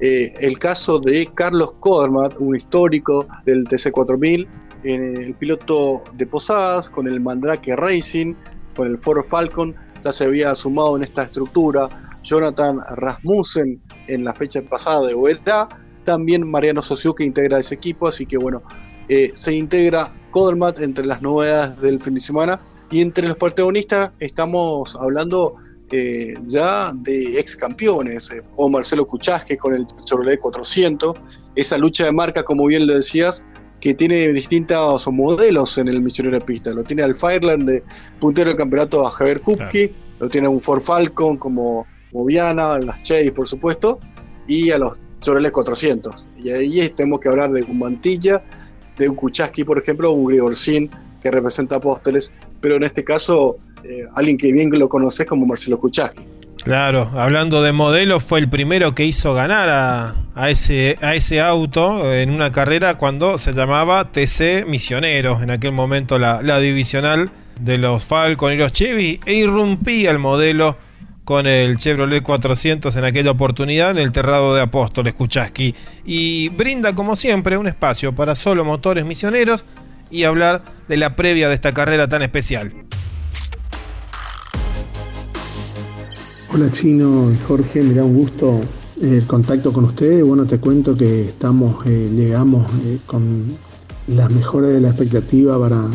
Eh, 0.00 0.32
el 0.40 0.58
caso 0.58 0.98
de 0.98 1.28
Carlos 1.34 1.74
Kodermat, 1.80 2.40
un 2.40 2.56
histórico 2.56 3.26
del 3.44 3.66
TC4000, 3.66 4.48
el 4.84 5.34
piloto 5.34 6.02
de 6.14 6.26
Posadas, 6.26 6.88
con 6.88 7.06
el 7.06 7.20
Mandrake 7.20 7.76
Racing, 7.76 8.34
con 8.74 8.88
el 8.88 8.96
Ford 8.96 9.24
Falcon, 9.28 9.76
ya 10.02 10.12
se 10.12 10.24
había 10.24 10.54
sumado 10.54 10.96
en 10.96 11.04
esta 11.04 11.24
estructura. 11.24 11.88
Jonathan 12.28 12.78
Rasmussen 12.96 13.80
en 14.06 14.24
la 14.24 14.34
fecha 14.34 14.60
pasada 14.62 15.06
de 15.06 15.14
Oera, 15.14 15.68
también 16.04 16.48
Mariano 16.48 16.82
que 17.16 17.24
integra 17.24 17.58
ese 17.58 17.74
equipo, 17.74 18.08
así 18.08 18.26
que 18.26 18.36
bueno, 18.36 18.62
eh, 19.08 19.30
se 19.32 19.54
integra 19.54 20.14
Codermat 20.30 20.80
entre 20.80 21.06
las 21.06 21.22
novedades 21.22 21.80
del 21.80 22.00
fin 22.00 22.14
de 22.14 22.20
semana 22.20 22.60
y 22.90 23.00
entre 23.00 23.28
los 23.28 23.36
protagonistas 23.36 24.12
estamos 24.20 24.96
hablando 24.96 25.56
eh, 25.90 26.34
ya 26.44 26.92
de 26.94 27.40
ex 27.40 27.56
campeones, 27.56 28.30
eh, 28.30 28.42
o 28.56 28.68
Marcelo 28.68 29.06
Kuchaske 29.06 29.56
con 29.56 29.74
el 29.74 29.86
Chevrolet 30.04 30.38
400, 30.38 31.16
esa 31.54 31.78
lucha 31.78 32.04
de 32.04 32.12
marca, 32.12 32.42
como 32.42 32.66
bien 32.66 32.86
lo 32.86 32.92
decías, 32.92 33.42
que 33.80 33.94
tiene 33.94 34.28
distintos 34.32 35.06
modelos 35.10 35.78
en 35.78 35.88
el 35.88 36.02
misionero 36.02 36.44
pista. 36.44 36.72
Lo 36.72 36.84
tiene 36.84 37.02
al 37.02 37.14
Fireland 37.14 37.68
de 37.68 37.82
puntero 38.20 38.50
del 38.50 38.58
campeonato 38.58 39.06
a 39.06 39.10
Javier 39.10 39.40
Kupke, 39.40 39.88
claro. 39.88 40.16
lo 40.20 40.28
tiene 40.28 40.48
un 40.48 40.60
Ford 40.60 40.80
Falcon 40.80 41.38
como 41.38 41.86
Moviana, 42.12 42.78
las 42.78 43.02
Chase 43.02 43.32
por 43.32 43.46
supuesto, 43.46 44.00
y 44.46 44.70
a 44.70 44.78
los 44.78 45.00
Chevrolet 45.20 45.52
400. 45.52 46.28
Y 46.38 46.50
ahí 46.50 46.88
tenemos 46.90 47.20
que 47.20 47.28
hablar 47.28 47.50
de 47.50 47.62
un 47.62 47.78
Mantilla, 47.78 48.42
de 48.98 49.08
un 49.08 49.16
Kuchaski, 49.16 49.64
por 49.64 49.78
ejemplo, 49.78 50.10
un 50.10 50.26
Grigorcín 50.26 50.90
que 51.22 51.30
representa 51.30 51.76
Apóstoles, 51.76 52.32
pero 52.60 52.76
en 52.76 52.84
este 52.84 53.04
caso 53.04 53.58
eh, 53.84 54.06
alguien 54.14 54.36
que 54.36 54.52
bien 54.52 54.70
lo 54.70 54.88
conoces 54.88 55.26
como 55.26 55.46
Marcelo 55.46 55.78
Kuchaski. 55.78 56.22
Claro, 56.64 57.08
hablando 57.14 57.62
de 57.62 57.72
modelos, 57.72 58.24
fue 58.24 58.40
el 58.40 58.48
primero 58.48 58.94
que 58.94 59.04
hizo 59.04 59.32
ganar 59.32 59.68
a, 59.70 60.16
a, 60.34 60.50
ese, 60.50 60.98
a 61.00 61.14
ese 61.14 61.40
auto 61.40 62.12
en 62.12 62.30
una 62.30 62.52
carrera 62.52 62.98
cuando 62.98 63.38
se 63.38 63.52
llamaba 63.52 64.10
TC 64.10 64.66
Misioneros, 64.66 65.42
en 65.42 65.50
aquel 65.50 65.72
momento 65.72 66.18
la, 66.18 66.42
la 66.42 66.58
divisional 66.58 67.30
de 67.60 67.78
los 67.78 68.04
Falcon 68.04 68.52
y 68.52 68.56
los 68.56 68.72
Chevy, 68.72 69.20
e 69.24 69.34
irrumpía 69.34 70.10
el 70.10 70.18
modelo 70.18 70.76
con 71.28 71.46
el 71.46 71.76
Chevrolet 71.76 72.22
400 72.22 72.96
en 72.96 73.04
aquella 73.04 73.32
oportunidad 73.32 73.90
en 73.90 73.98
el 73.98 74.12
Terrado 74.12 74.54
de 74.54 74.62
Apóstoles 74.62 75.12
Kuchaski 75.12 75.74
y 76.06 76.48
brinda 76.48 76.94
como 76.94 77.16
siempre 77.16 77.58
un 77.58 77.66
espacio 77.66 78.14
para 78.14 78.34
solo 78.34 78.64
motores 78.64 79.04
misioneros 79.04 79.66
y 80.10 80.24
hablar 80.24 80.62
de 80.88 80.96
la 80.96 81.16
previa 81.16 81.48
de 81.48 81.54
esta 81.54 81.74
carrera 81.74 82.08
tan 82.08 82.22
especial. 82.22 82.72
Hola 86.54 86.72
Chino 86.72 87.30
y 87.30 87.36
Jorge, 87.46 87.82
me 87.82 87.92
da 87.92 88.04
un 88.04 88.14
gusto 88.14 88.62
el 88.98 89.26
contacto 89.26 89.70
con 89.70 89.84
ustedes. 89.84 90.24
Bueno, 90.24 90.46
te 90.46 90.56
cuento 90.56 90.94
que 90.94 91.26
estamos, 91.26 91.84
eh, 91.84 92.10
llegamos 92.10 92.72
eh, 92.86 93.00
con 93.04 93.54
las 94.06 94.30
mejores 94.30 94.72
de 94.72 94.80
la 94.80 94.88
expectativa 94.88 95.60
para, 95.60 95.90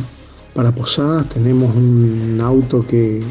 para 0.53 0.75
Posadas. 0.75 1.27
Tenemos 1.29 1.75
un 1.75 2.39
auto 2.39 2.85
que, 2.85 3.23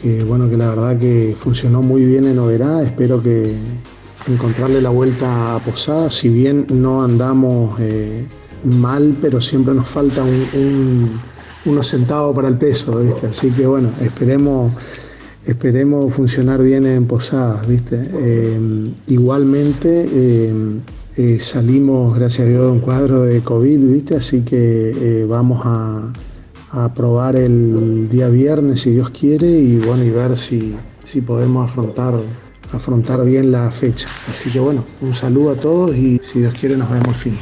que, 0.00 0.24
bueno, 0.24 0.48
que 0.48 0.56
la 0.56 0.70
verdad 0.70 0.98
que 0.98 1.34
funcionó 1.38 1.82
muy 1.82 2.04
bien 2.04 2.26
en 2.26 2.38
Oberá. 2.38 2.82
Espero 2.82 3.22
que 3.22 3.54
encontrarle 4.26 4.80
la 4.80 4.90
vuelta 4.90 5.56
a 5.56 5.58
Posadas. 5.60 6.14
Si 6.14 6.28
bien 6.28 6.66
no 6.70 7.02
andamos 7.02 7.78
eh, 7.80 8.24
mal, 8.64 9.16
pero 9.20 9.40
siempre 9.40 9.74
nos 9.74 9.88
falta 9.88 10.22
un, 10.22 11.20
unos 11.64 11.86
centavos 11.88 12.34
para 12.34 12.48
el 12.48 12.56
peso, 12.56 13.00
Así 13.28 13.50
que 13.50 13.66
bueno, 13.66 13.90
esperemos 14.00 14.72
esperemos 15.46 16.12
funcionar 16.12 16.62
bien 16.62 16.86
en 16.86 17.06
Posadas, 17.06 17.66
¿viste? 17.66 17.96
Eh, 18.12 18.90
igualmente 19.08 20.08
eh, 21.16 21.38
salimos, 21.40 22.14
gracias 22.14 22.46
a 22.46 22.50
Dios, 22.50 22.66
de 22.66 22.72
un 22.72 22.80
cuadro 22.80 23.22
de 23.22 23.40
COVID, 23.40 23.78
¿viste? 23.90 24.16
Así 24.16 24.42
que 24.42 25.26
vamos 25.28 25.60
a, 25.64 26.12
a, 26.72 26.92
probar 26.94 27.36
el 27.36 28.08
día 28.08 28.28
viernes, 28.28 28.82
si 28.82 28.90
Dios 28.90 29.10
quiere, 29.10 29.46
y 29.46 29.78
bueno, 29.78 30.04
y 30.04 30.10
ver 30.10 30.36
si, 30.36 30.74
si 31.04 31.20
podemos 31.20 31.70
afrontar, 31.70 32.14
afrontar 32.72 33.24
bien 33.24 33.52
la 33.52 33.70
fecha. 33.70 34.08
Así 34.28 34.50
que 34.50 34.60
bueno, 34.60 34.84
un 35.00 35.14
saludo 35.14 35.50
a 35.50 35.56
todos 35.56 35.96
y 35.96 36.20
si 36.22 36.40
Dios 36.40 36.54
quiere 36.54 36.76
nos 36.76 36.90
vemos 36.90 37.08
el 37.08 37.14
fin. 37.14 37.38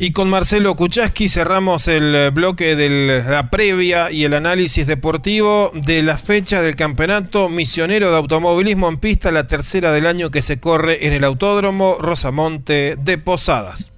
Y 0.00 0.12
con 0.12 0.30
Marcelo 0.30 0.76
Kuchaski 0.76 1.28
cerramos 1.28 1.88
el 1.88 2.14
eh, 2.14 2.30
bloque 2.30 2.76
de 2.76 3.20
la 3.28 3.50
previa 3.50 4.12
y 4.12 4.24
el 4.24 4.34
análisis 4.34 4.86
deportivo 4.86 5.72
de 5.74 6.04
la 6.04 6.18
fecha 6.18 6.62
del 6.62 6.76
campeonato 6.76 7.48
misionero 7.48 8.12
de 8.12 8.16
automovilismo 8.16 8.88
en 8.88 8.98
pista, 8.98 9.32
la 9.32 9.48
tercera 9.48 9.90
del 9.90 10.06
año 10.06 10.30
que 10.30 10.42
se 10.42 10.60
corre 10.60 11.08
en 11.08 11.14
el 11.14 11.24
Autódromo 11.24 11.96
Rosamonte 11.98 12.94
de 12.96 13.18
Posadas. 13.18 13.90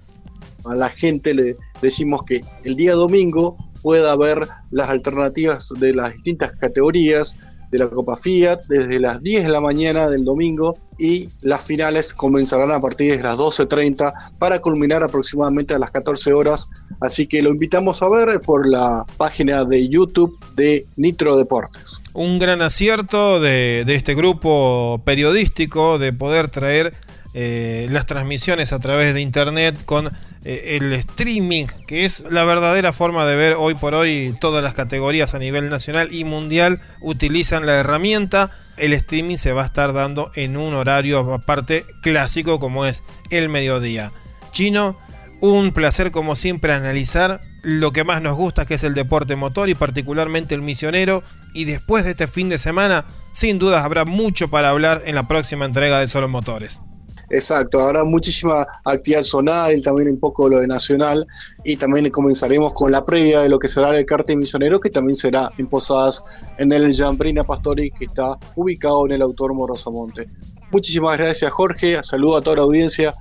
A 0.64 0.74
la 0.74 0.88
gente 0.88 1.34
le 1.34 1.56
decimos 1.82 2.22
que 2.24 2.42
el 2.64 2.76
día 2.76 2.94
domingo 2.94 3.58
pueda 3.82 4.16
ver 4.16 4.48
las 4.70 4.88
alternativas 4.88 5.68
de 5.78 5.94
las 5.94 6.14
distintas 6.14 6.52
categorías, 6.52 7.36
de 7.70 7.78
la 7.78 7.88
Copa 7.88 8.16
Fiat 8.16 8.60
desde 8.68 9.00
las 9.00 9.22
10 9.22 9.44
de 9.44 9.48
la 9.50 9.60
mañana 9.60 10.08
del 10.08 10.24
domingo 10.24 10.76
y 10.98 11.28
las 11.42 11.64
finales 11.64 12.12
comenzarán 12.12 12.70
a 12.70 12.80
partir 12.80 13.16
de 13.16 13.22
las 13.22 13.36
12.30 13.36 14.12
para 14.38 14.58
culminar 14.58 15.02
aproximadamente 15.02 15.74
a 15.74 15.78
las 15.78 15.90
14 15.90 16.32
horas. 16.32 16.68
Así 17.00 17.26
que 17.26 17.42
lo 17.42 17.50
invitamos 17.50 18.02
a 18.02 18.08
ver 18.08 18.40
por 18.40 18.68
la 18.68 19.06
página 19.16 19.64
de 19.64 19.88
YouTube 19.88 20.38
de 20.56 20.86
Nitro 20.96 21.36
Deportes. 21.36 22.00
Un 22.12 22.38
gran 22.38 22.60
acierto 22.60 23.40
de, 23.40 23.84
de 23.86 23.94
este 23.94 24.14
grupo 24.14 25.00
periodístico 25.04 25.98
de 25.98 26.12
poder 26.12 26.48
traer 26.48 26.94
eh, 27.32 27.86
las 27.90 28.06
transmisiones 28.06 28.72
a 28.72 28.80
través 28.80 29.14
de 29.14 29.20
internet 29.20 29.78
con 29.84 30.10
eh, 30.44 30.78
el 30.80 30.92
streaming, 30.94 31.66
que 31.86 32.04
es 32.04 32.24
la 32.30 32.44
verdadera 32.44 32.92
forma 32.92 33.26
de 33.26 33.36
ver 33.36 33.56
hoy 33.58 33.74
por 33.74 33.94
hoy 33.94 34.34
todas 34.40 34.62
las 34.64 34.74
categorías 34.74 35.34
a 35.34 35.38
nivel 35.38 35.68
nacional 35.68 36.12
y 36.14 36.24
mundial 36.24 36.80
utilizan 37.00 37.66
la 37.66 37.74
herramienta. 37.74 38.50
El 38.78 38.94
streaming 38.94 39.36
se 39.36 39.52
va 39.52 39.62
a 39.62 39.66
estar 39.66 39.92
dando 39.92 40.30
en 40.34 40.56
un 40.56 40.74
horario 40.74 41.34
aparte 41.34 41.84
clásico 42.02 42.58
como 42.58 42.86
es 42.86 43.02
el 43.28 43.50
mediodía. 43.50 44.12
Chino, 44.52 44.98
un 45.40 45.72
placer 45.72 46.10
como 46.10 46.36
siempre 46.36 46.72
analizar 46.72 47.40
lo 47.62 47.92
que 47.92 48.04
más 48.04 48.22
nos 48.22 48.36
gusta 48.36 48.64
que 48.64 48.74
es 48.74 48.84
el 48.84 48.94
deporte 48.94 49.36
motor 49.36 49.68
y 49.68 49.74
particularmente 49.74 50.54
el 50.54 50.62
misionero 50.62 51.22
y 51.52 51.64
después 51.64 52.04
de 52.04 52.12
este 52.12 52.26
fin 52.26 52.48
de 52.48 52.58
semana 52.58 53.04
sin 53.32 53.58
dudas 53.58 53.84
habrá 53.84 54.06
mucho 54.06 54.48
para 54.48 54.70
hablar 54.70 55.02
en 55.04 55.14
la 55.14 55.28
próxima 55.28 55.66
entrega 55.66 55.98
de 55.98 56.08
Solo 56.08 56.28
Motores. 56.28 56.82
Exacto, 57.30 57.80
habrá 57.80 58.04
muchísima 58.04 58.66
actividad 58.84 59.22
zonal, 59.22 59.80
también 59.82 60.08
un 60.08 60.18
poco 60.18 60.48
lo 60.48 60.58
de 60.58 60.66
nacional, 60.66 61.26
y 61.64 61.76
también 61.76 62.10
comenzaremos 62.10 62.72
con 62.72 62.90
la 62.90 63.04
previa 63.04 63.40
de 63.40 63.48
lo 63.48 63.58
que 63.58 63.68
será 63.68 63.96
el 63.96 64.04
cartel 64.04 64.38
misionero, 64.38 64.80
que 64.80 64.90
también 64.90 65.14
será 65.14 65.52
en 65.56 65.68
Posadas 65.68 66.22
en 66.58 66.72
el 66.72 66.94
Jambrina 66.94 67.44
Pastori, 67.44 67.90
que 67.90 68.06
está 68.06 68.36
ubicado 68.56 69.06
en 69.06 69.12
el 69.12 69.22
Autódromo 69.22 69.66
Rosamonte. 69.66 70.26
Muchísimas 70.72 71.18
gracias, 71.18 71.50
Jorge. 71.50 72.00
Saludo 72.02 72.38
a 72.38 72.40
toda 72.40 72.56
la 72.56 72.62
audiencia 72.62 73.14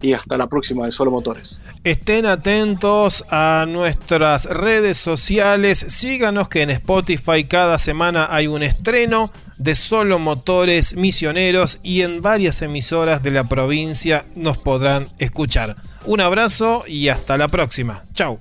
y 0.00 0.12
hasta 0.12 0.36
la 0.36 0.46
próxima 0.46 0.84
de 0.84 0.92
Solo 0.92 1.10
Motores. 1.10 1.60
Estén 1.84 2.26
atentos 2.26 3.24
a 3.30 3.64
nuestras 3.66 4.44
redes 4.44 4.98
sociales, 4.98 5.78
síganos 5.78 6.48
que 6.48 6.62
en 6.62 6.70
Spotify 6.70 7.44
cada 7.44 7.78
semana 7.78 8.28
hay 8.30 8.46
un 8.46 8.62
estreno 8.62 9.30
de 9.58 9.74
Solo 9.74 10.18
Motores 10.18 10.96
Misioneros 10.96 11.78
y 11.82 12.02
en 12.02 12.22
varias 12.22 12.62
emisoras 12.62 13.22
de 13.22 13.30
la 13.30 13.44
provincia 13.48 14.24
nos 14.34 14.58
podrán 14.58 15.08
escuchar. 15.18 15.76
Un 16.04 16.20
abrazo 16.20 16.84
y 16.86 17.08
hasta 17.08 17.36
la 17.36 17.48
próxima. 17.48 18.02
Chao. 18.12 18.40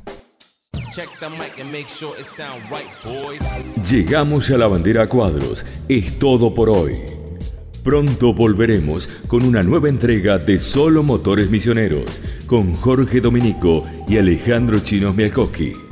Llegamos 3.90 4.50
a 4.50 4.58
la 4.58 4.68
bandera 4.68 5.08
cuadros. 5.08 5.66
Es 5.88 6.20
todo 6.20 6.54
por 6.54 6.70
hoy. 6.70 6.96
Pronto 7.84 8.34
volveremos 8.34 9.08
con 9.28 9.44
una 9.44 9.62
nueva 9.62 9.90
entrega 9.90 10.38
de 10.40 10.58
Solo 10.58 11.04
Motores 11.04 11.52
Misioneros 11.52 12.20
con 12.48 12.74
Jorge 12.74 13.22
Dominico 13.22 13.86
y 14.08 14.18
Alejandro 14.18 14.80
Chinos 14.80 15.16
Mialkowski. 15.16 15.85